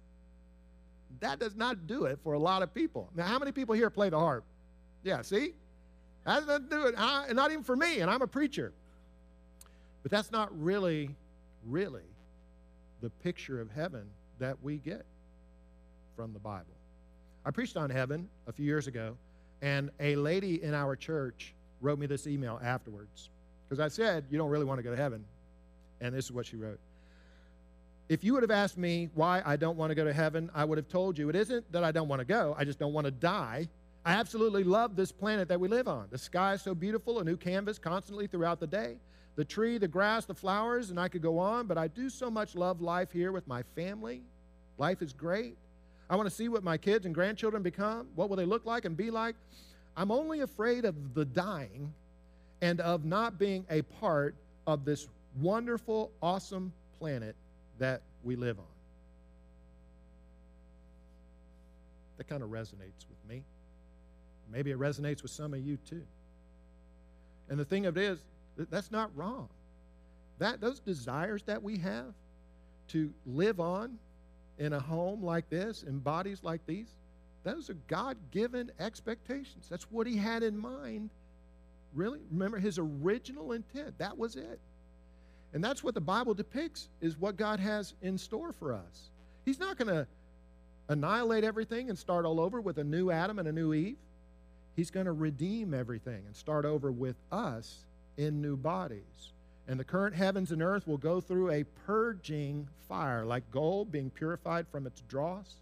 That 1.21 1.39
does 1.39 1.55
not 1.55 1.87
do 1.87 2.07
it 2.07 2.19
for 2.25 2.33
a 2.33 2.39
lot 2.39 2.63
of 2.63 2.75
people. 2.75 3.09
Now, 3.15 3.25
how 3.25 3.39
many 3.39 3.53
people 3.53 3.75
here 3.75 3.91
play 3.91 4.09
the 4.09 4.19
harp? 4.19 4.45
Yeah, 5.05 5.23
see? 5.23 5.53
That 6.27 6.45
doesn't 6.45 6.71
do 6.71 6.87
it. 6.87 6.95
I, 6.99 7.33
not 7.33 7.53
even 7.53 7.63
for 7.63 7.77
me, 7.77 8.01
and 8.01 8.11
I'm 8.11 8.23
a 8.23 8.27
preacher. 8.27 8.73
But 10.03 10.11
that's 10.11 10.33
not 10.33 10.49
really 10.61 11.15
really 11.67 12.03
the 13.01 13.11
picture 13.11 13.61
of 13.61 13.71
heaven 13.71 14.05
that 14.39 14.57
we 14.63 14.79
get 14.79 15.05
from 16.17 16.33
the 16.33 16.39
Bible. 16.39 16.75
I 17.45 17.51
preached 17.51 17.77
on 17.77 17.91
heaven 17.91 18.29
a 18.47 18.53
few 18.53 18.65
years 18.65 18.87
ago, 18.87 19.17
and 19.63 19.91
a 20.01 20.17
lady 20.17 20.63
in 20.63 20.75
our 20.75 20.97
church 20.97 21.55
wrote 21.81 21.99
me 21.99 22.07
this 22.07 22.27
email 22.27 22.59
afterwards 22.63 23.31
because 23.69 23.81
I 23.81 23.89
said, 23.89 24.25
You 24.31 24.39
don't 24.39 24.51
really 24.51 24.65
want 24.65 24.79
to 24.79 24.83
go 24.83 24.91
to 24.91 24.97
heaven. 24.97 25.25
And 26.01 26.15
this 26.15 26.25
is 26.25 26.33
what 26.33 26.47
she 26.47 26.57
wrote. 26.57 26.81
If 28.09 28.23
you 28.23 28.35
would 28.35 28.43
have 28.43 28.51
asked 28.51 28.77
me 28.77 29.09
why 29.15 29.43
I 29.45 29.57
don't 29.57 29.77
want 29.77 29.91
to 29.91 29.95
go 29.95 30.05
to 30.05 30.13
heaven, 30.13 30.51
I 30.55 30.65
would 30.65 30.77
have 30.77 30.89
told 30.89 31.17
you 31.19 31.31
it 31.31 31.37
isn't 31.37 31.71
that 31.73 31.85
I 31.85 31.93
don't 31.93 32.09
want 32.09 32.21
to 32.21 32.27
go, 32.27 32.55
I 32.59 32.65
just 32.65 32.79
don't 32.79 32.93
want 32.93 33.07
to 33.07 33.11
die. 33.11 33.69
I 34.05 34.13
absolutely 34.13 34.65
love 34.65 34.97
this 34.97 35.11
planet 35.11 35.49
that 35.49 35.59
we 35.59 35.69
live 35.69 35.89
on. 35.89 36.09
The 36.11 36.19
sky 36.19 36.53
is 36.53 36.63
so 36.63 36.75
beautiful, 36.75 37.21
a 37.21 37.25
new 37.25 37.39
canvas 37.39 37.79
constantly 37.79 38.27
throughout 38.27 38.61
the 38.61 38.67
day 38.67 38.97
the 39.37 39.45
tree, 39.45 39.79
the 39.79 39.89
grass, 39.89 40.25
the 40.25 40.35
flowers, 40.35 40.91
and 40.91 40.99
I 40.99 41.09
could 41.09 41.23
go 41.23 41.39
on, 41.39 41.67
but 41.67 41.77
I 41.77 41.89
do 41.89 42.09
so 42.09 42.31
much 42.31 42.55
love 42.55 42.81
life 42.81 43.11
here 43.11 43.33
with 43.33 43.47
my 43.49 43.63
family. 43.75 44.23
Life 44.79 45.03
is 45.03 45.13
great. 45.13 45.57
I 46.09 46.17
want 46.17 46.29
to 46.29 46.35
see 46.35 46.49
what 46.49 46.63
my 46.63 46.77
kids 46.77 47.07
and 47.07 47.15
grandchildren 47.15 47.63
become. 47.63 48.09
What 48.15 48.29
will 48.29 48.37
they 48.37 48.45
look 48.45 48.65
like 48.65 48.85
and 48.85 48.97
be 48.97 49.11
like? 49.11 49.37
I'm 49.97 50.11
only 50.11 50.41
afraid 50.41 50.85
of 50.85 51.15
the 51.15 51.25
dying 51.25 51.93
and 52.61 52.81
of 52.81 53.05
not 53.05 53.39
being 53.39 53.65
a 53.71 53.83
part 53.83 54.35
of 54.67 54.85
this 54.85 55.09
wonderful, 55.41 56.11
awesome 56.23 56.73
planet 56.99 57.35
that 57.79 58.03
we 58.23 58.37
live 58.37 58.59
on. 58.59 58.65
That 62.19 62.29
kind 62.29 62.43
of 62.43 62.51
resonates 62.51 63.07
with 63.09 63.19
me. 63.29 63.43
Maybe 64.51 64.71
it 64.71 64.79
resonates 64.79 65.23
with 65.23 65.33
some 65.33 65.55
of 65.55 65.61
you 65.61 65.79
too. 65.89 66.03
And 67.49 67.59
the 67.59 67.65
thing 67.65 67.87
of 67.87 67.97
it 67.97 68.03
is, 68.03 68.19
that's 68.57 68.91
not 68.91 69.11
wrong. 69.17 69.49
That 70.39 70.61
those 70.61 70.81
desires 70.81 71.43
that 71.45 71.63
we 71.63 71.79
have 71.79 72.15
to 72.89 73.13
live 73.27 73.61
on 73.61 73.99
in 74.59 74.73
a 74.73 74.81
home 74.81 75.23
like 75.25 75.49
this, 75.49 75.83
in 75.83 75.99
bodies 75.99 76.41
like 76.43 76.65
these, 76.67 76.89
those 77.43 77.69
are 77.71 77.77
God-given 77.89 78.71
expectations. 78.81 79.67
That's 79.69 79.91
what 79.91 80.07
he 80.07 80.17
had 80.17 80.43
in 80.43 80.57
mind. 80.57 81.11
Really? 81.95 82.21
Remember 82.31 82.59
his 82.59 82.79
original 82.79 83.53
intent. 83.53 83.99
That 83.99 84.17
was 84.17 84.37
it. 84.37 84.59
And 85.53 85.63
that's 85.63 85.85
what 85.85 85.95
the 85.95 86.01
Bible 86.01 86.35
depicts 86.35 86.89
is 87.01 87.19
what 87.19 87.37
God 87.37 87.61
has 87.61 87.95
in 88.03 88.19
store 88.19 88.53
for 88.53 88.73
us. 88.73 89.11
He's 89.45 89.61
not 89.61 89.77
going 89.77 89.95
to 89.95 90.07
annihilate 90.89 91.45
everything 91.45 91.91
and 91.91 91.99
start 91.99 92.25
all 92.25 92.41
over 92.41 92.61
with 92.61 92.79
a 92.79 92.85
new 92.85 93.11
Adam 93.11 93.39
and 93.39 93.47
a 93.47 93.53
new 93.53 93.73
Eve. 93.73 93.97
He's 94.75 94.91
going 94.91 95.07
to 95.07 95.13
redeem 95.13 95.73
everything 95.73 96.23
and 96.27 96.35
start 96.35 96.65
over 96.65 96.91
with 96.91 97.17
us 97.31 97.85
in 98.17 98.41
new 98.41 98.57
bodies. 98.57 99.33
And 99.67 99.81
the 99.81 99.85
current 99.85 100.15
heavens 100.15 100.53
and 100.53 100.63
earth 100.63 100.87
will 100.87 100.99
go 100.99 101.21
through 101.21 101.51
a 101.51 101.65
purging 101.87 102.69
fire, 102.89 103.25
like 103.25 103.51
gold 103.51 103.91
being 103.91 104.11
purified 104.11 104.67
from 104.69 104.87
its 104.87 105.01
dross. 105.09 105.55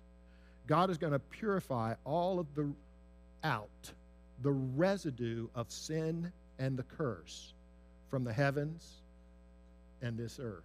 God 0.67 0.91
is 0.91 0.99
going 0.99 1.13
to 1.13 1.19
purify 1.19 1.95
all 2.05 2.41
of 2.41 2.47
the 2.55 2.73
out, 3.45 3.93
the 4.43 4.51
residue 4.51 5.49
of 5.55 5.71
sin 5.71 6.33
and 6.59 6.77
the 6.77 6.83
curse 6.83 7.53
from 8.09 8.25
the 8.25 8.33
heavens 8.33 8.97
and 10.03 10.19
this 10.19 10.39
earth. 10.43 10.65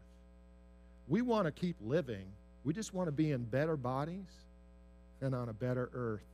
We 1.08 1.22
want 1.22 1.46
to 1.46 1.52
keep 1.52 1.76
living. 1.82 2.26
We 2.64 2.74
just 2.74 2.94
want 2.94 3.08
to 3.08 3.12
be 3.12 3.32
in 3.32 3.44
better 3.44 3.78
bodies 3.78 4.46
and 5.22 5.34
on 5.34 5.50
a 5.50 5.54
better 5.54 5.90
earth. 5.94 6.26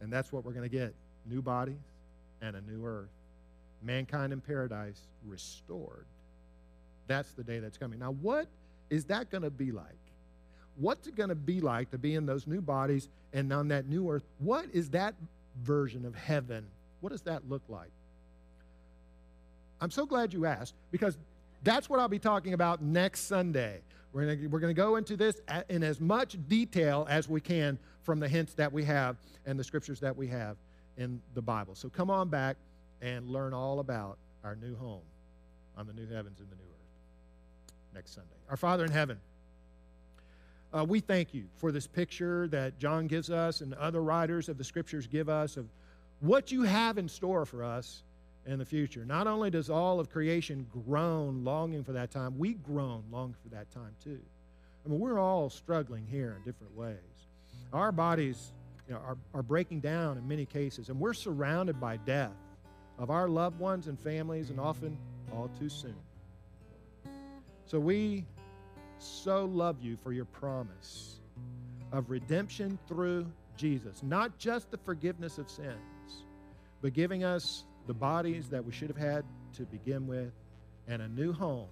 And 0.00 0.12
that's 0.12 0.32
what 0.32 0.44
we're 0.44 0.52
going 0.52 0.68
to 0.68 0.76
get 0.76 0.94
new 1.26 1.42
bodies 1.42 1.76
and 2.40 2.56
a 2.56 2.60
new 2.62 2.84
earth. 2.84 3.08
Mankind 3.82 4.32
in 4.32 4.40
paradise 4.40 5.00
restored. 5.26 6.06
That's 7.06 7.32
the 7.32 7.42
day 7.42 7.58
that's 7.58 7.78
coming. 7.78 7.98
Now, 7.98 8.12
what 8.12 8.46
is 8.88 9.04
that 9.06 9.30
going 9.30 9.42
to 9.42 9.50
be 9.50 9.72
like? 9.72 9.86
What's 10.76 11.06
it 11.06 11.16
going 11.16 11.28
to 11.28 11.34
be 11.34 11.60
like 11.60 11.90
to 11.90 11.98
be 11.98 12.14
in 12.14 12.26
those 12.26 12.46
new 12.46 12.60
bodies 12.60 13.08
and 13.32 13.52
on 13.52 13.68
that 13.68 13.88
new 13.88 14.10
earth? 14.10 14.24
What 14.38 14.66
is 14.72 14.90
that 14.90 15.14
version 15.62 16.04
of 16.04 16.14
heaven? 16.14 16.66
What 17.00 17.10
does 17.10 17.22
that 17.22 17.48
look 17.48 17.62
like? 17.68 17.90
I'm 19.80 19.90
so 19.90 20.06
glad 20.06 20.32
you 20.32 20.46
asked 20.46 20.74
because 20.90 21.16
that's 21.62 21.88
what 21.88 22.00
I'll 22.00 22.08
be 22.08 22.18
talking 22.18 22.52
about 22.54 22.82
next 22.82 23.20
Sunday. 23.20 23.80
We're 24.12 24.26
going 24.26 24.38
to, 24.40 24.46
we're 24.48 24.60
going 24.60 24.74
to 24.74 24.80
go 24.80 24.96
into 24.96 25.16
this 25.16 25.40
in 25.68 25.82
as 25.82 26.00
much 26.00 26.36
detail 26.48 27.06
as 27.08 27.28
we 27.28 27.40
can 27.40 27.78
from 28.02 28.20
the 28.20 28.28
hints 28.28 28.54
that 28.54 28.72
we 28.72 28.84
have 28.84 29.16
and 29.46 29.58
the 29.58 29.64
scriptures 29.64 30.00
that 30.00 30.16
we 30.16 30.26
have 30.28 30.56
in 30.96 31.20
the 31.34 31.42
Bible. 31.42 31.74
So 31.74 31.88
come 31.88 32.10
on 32.10 32.28
back 32.28 32.56
and 33.02 33.28
learn 33.28 33.54
all 33.54 33.80
about 33.80 34.18
our 34.44 34.56
new 34.56 34.76
home 34.76 35.02
on 35.76 35.86
the 35.86 35.92
new 35.92 36.06
heavens 36.06 36.40
and 36.40 36.50
the 36.50 36.56
new 36.56 36.62
earth 36.62 37.74
next 37.94 38.14
Sunday. 38.14 38.28
Our 38.48 38.56
Father 38.56 38.84
in 38.84 38.90
heaven, 38.90 39.18
uh, 40.72 40.84
we 40.88 41.00
thank 41.00 41.34
you 41.34 41.44
for 41.56 41.72
this 41.72 41.86
picture 41.86 42.46
that 42.48 42.78
John 42.78 43.06
gives 43.06 43.30
us 43.30 43.60
and 43.60 43.74
other 43.74 44.02
writers 44.02 44.48
of 44.48 44.58
the 44.58 44.64
scriptures 44.64 45.06
give 45.06 45.28
us 45.28 45.56
of 45.56 45.66
what 46.20 46.52
you 46.52 46.62
have 46.62 46.98
in 46.98 47.08
store 47.08 47.44
for 47.44 47.64
us 47.64 48.02
in 48.46 48.58
the 48.58 48.64
future. 48.64 49.04
Not 49.04 49.26
only 49.26 49.50
does 49.50 49.70
all 49.70 50.00
of 50.00 50.10
creation 50.10 50.66
groan 50.86 51.44
longing 51.44 51.82
for 51.82 51.92
that 51.92 52.10
time, 52.10 52.38
we 52.38 52.54
groan 52.54 53.04
longing 53.10 53.36
for 53.42 53.48
that 53.50 53.70
time 53.70 53.94
too. 54.02 54.20
I 54.84 54.88
mean, 54.88 55.00
we're 55.00 55.18
all 55.18 55.50
struggling 55.50 56.06
here 56.06 56.36
in 56.38 56.44
different 56.44 56.74
ways. 56.76 56.96
Our 57.72 57.92
bodies 57.92 58.52
you 58.88 58.94
know, 58.94 59.00
are, 59.00 59.16
are 59.34 59.42
breaking 59.42 59.80
down 59.80 60.18
in 60.18 60.26
many 60.26 60.46
cases, 60.46 60.88
and 60.88 60.98
we're 60.98 61.14
surrounded 61.14 61.80
by 61.80 61.96
death 61.98 62.32
of 63.00 63.10
our 63.10 63.28
loved 63.28 63.58
ones 63.58 63.88
and 63.88 63.98
families, 63.98 64.50
and 64.50 64.60
often 64.60 64.96
all 65.32 65.50
too 65.58 65.68
soon. 65.68 65.96
So 67.66 67.80
we 67.80 68.26
so 68.98 69.46
love 69.46 69.78
you 69.80 69.96
for 70.02 70.12
your 70.12 70.26
promise 70.26 71.18
of 71.92 72.10
redemption 72.10 72.78
through 72.86 73.26
Jesus, 73.56 74.02
not 74.02 74.38
just 74.38 74.70
the 74.70 74.78
forgiveness 74.78 75.38
of 75.38 75.50
sins, 75.50 76.24
but 76.82 76.92
giving 76.92 77.24
us 77.24 77.64
the 77.86 77.94
bodies 77.94 78.48
that 78.50 78.64
we 78.64 78.72
should 78.72 78.88
have 78.88 78.96
had 78.96 79.24
to 79.54 79.62
begin 79.62 80.06
with, 80.06 80.32
and 80.86 81.02
a 81.02 81.08
new 81.08 81.32
home 81.32 81.68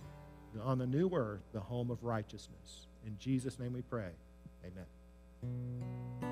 on 0.63 0.79
the 0.79 0.87
new 0.87 1.11
earth, 1.13 1.43
the 1.53 1.61
home 1.61 1.91
of 1.91 2.03
righteousness. 2.03 2.87
In 3.07 3.17
Jesus' 3.19 3.59
name 3.59 3.75
we 3.75 3.83
pray. 3.83 4.11
Amen. 4.65 6.28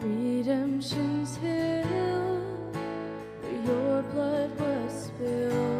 redemption's 0.00 1.36
hill, 1.36 2.40
where 3.40 3.60
your 3.64 4.02
blood 4.10 4.50
was 4.58 5.04
spilled 5.04 5.73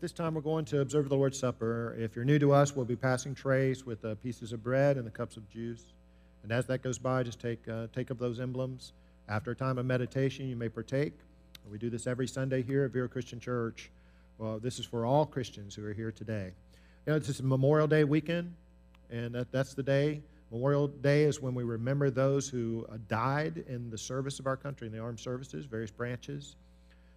This 0.00 0.12
time, 0.12 0.32
we're 0.32 0.40
going 0.40 0.64
to 0.64 0.80
observe 0.80 1.10
the 1.10 1.14
Lord's 1.14 1.38
Supper. 1.38 1.94
If 1.98 2.16
you're 2.16 2.24
new 2.24 2.38
to 2.38 2.52
us, 2.52 2.74
we'll 2.74 2.86
be 2.86 2.96
passing 2.96 3.34
trays 3.34 3.84
with 3.84 4.02
uh, 4.02 4.14
pieces 4.14 4.54
of 4.54 4.62
bread 4.62 4.96
and 4.96 5.06
the 5.06 5.10
cups 5.10 5.36
of 5.36 5.46
juice. 5.50 5.92
And 6.42 6.50
as 6.50 6.64
that 6.68 6.80
goes 6.80 6.98
by, 6.98 7.22
just 7.22 7.38
take, 7.38 7.68
uh, 7.68 7.88
take 7.94 8.10
up 8.10 8.18
those 8.18 8.40
emblems. 8.40 8.94
After 9.28 9.50
a 9.50 9.54
time 9.54 9.76
of 9.76 9.84
meditation, 9.84 10.48
you 10.48 10.56
may 10.56 10.70
partake. 10.70 11.12
We 11.70 11.76
do 11.76 11.90
this 11.90 12.06
every 12.06 12.26
Sunday 12.26 12.62
here 12.62 12.86
at 12.86 12.92
Vera 12.92 13.10
Christian 13.10 13.38
Church. 13.40 13.90
Well, 14.38 14.58
this 14.58 14.78
is 14.78 14.86
for 14.86 15.04
all 15.04 15.26
Christians 15.26 15.74
who 15.74 15.84
are 15.84 15.92
here 15.92 16.12
today. 16.12 16.52
You 17.04 17.12
know, 17.12 17.16
it's 17.16 17.42
Memorial 17.42 17.86
Day 17.86 18.04
weekend, 18.04 18.54
and 19.10 19.34
that, 19.34 19.52
that's 19.52 19.74
the 19.74 19.82
day. 19.82 20.22
Memorial 20.50 20.88
Day 20.88 21.24
is 21.24 21.42
when 21.42 21.54
we 21.54 21.62
remember 21.62 22.08
those 22.08 22.48
who 22.48 22.86
uh, 22.90 22.96
died 23.08 23.64
in 23.68 23.90
the 23.90 23.98
service 23.98 24.40
of 24.40 24.46
our 24.46 24.56
country, 24.56 24.86
in 24.86 24.94
the 24.94 24.98
armed 24.98 25.20
services, 25.20 25.66
various 25.66 25.90
branches. 25.90 26.56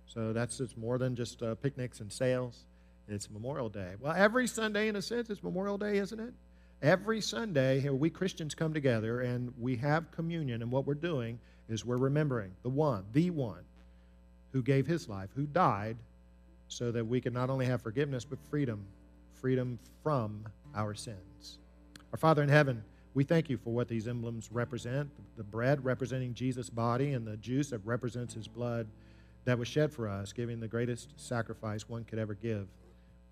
So 0.06 0.34
that's 0.34 0.60
it's 0.60 0.76
more 0.76 0.98
than 0.98 1.15
just 1.15 1.41
uh, 1.41 1.56
picnics 1.56 2.02
and 2.02 2.12
sales. 2.12 2.65
It's 3.08 3.30
Memorial 3.30 3.70
Day. 3.70 3.94
Well, 4.00 4.13
every 4.13 4.48
Sunday, 4.48 4.88
in 4.88 4.96
a 4.96 5.02
sense, 5.02 5.30
it's 5.30 5.44
Memorial 5.44 5.78
Day, 5.78 5.98
isn't 5.98 6.20
it? 6.20 6.34
Every 6.82 7.20
Sunday, 7.22 7.88
we 7.89 8.10
Christians 8.10 8.56
come 8.56 8.74
together 8.74 9.22
and 9.22 9.54
we 9.60 9.76
have 9.78 10.12
communion, 10.12 10.62
and 10.62 10.72
what 10.72 10.86
we're 10.86 10.94
doing 10.94 11.39
is 11.70 11.86
we're 11.86 11.98
remembering 11.98 12.52
the 12.63 12.70
one, 12.70 13.06
the 13.12 13.30
one, 13.30 13.63
who 14.52 14.62
gave 14.62 14.88
his 14.88 15.10
life, 15.10 15.30
who 15.36 15.46
died, 15.46 15.98
so 16.68 16.92
that 16.92 17.06
we 17.06 17.20
can 17.20 17.34
not 17.34 17.50
only 17.50 17.66
have 17.66 17.82
forgiveness 17.82 18.26
but 18.26 18.39
freedom, 18.50 18.86
freedom 19.34 19.80
from 20.02 20.46
our 20.76 20.94
sins. 20.94 21.60
Our 22.13 22.18
Father 22.18 22.42
in 22.42 22.50
heaven, 22.50 22.84
we 23.13 23.24
thank 23.24 23.50
you 23.50 23.58
for 23.58 23.74
what 23.74 23.88
these 23.88 24.08
emblems 24.08 24.50
represent 24.52 25.10
the 25.38 25.44
bread 25.44 25.84
representing 25.84 26.34
Jesus' 26.34 26.70
body, 26.70 27.13
and 27.13 27.28
the 27.28 27.38
juice 27.38 27.70
that 27.70 27.80
represents 27.86 28.34
his 28.34 28.48
blood 28.48 28.88
that 29.46 29.60
was 29.60 29.68
shed 29.68 29.92
for 29.92 30.08
us, 30.08 30.32
giving 30.32 30.62
the 30.62 30.68
greatest 30.68 31.10
sacrifice 31.18 31.89
one 31.89 32.06
could 32.06 32.18
ever 32.18 32.34
give 32.34 32.68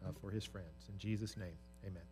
uh, 0.05 0.11
for 0.19 0.31
his 0.31 0.45
friends. 0.45 0.89
In 0.89 0.97
Jesus' 0.97 1.37
name, 1.37 1.57
amen. 1.85 2.10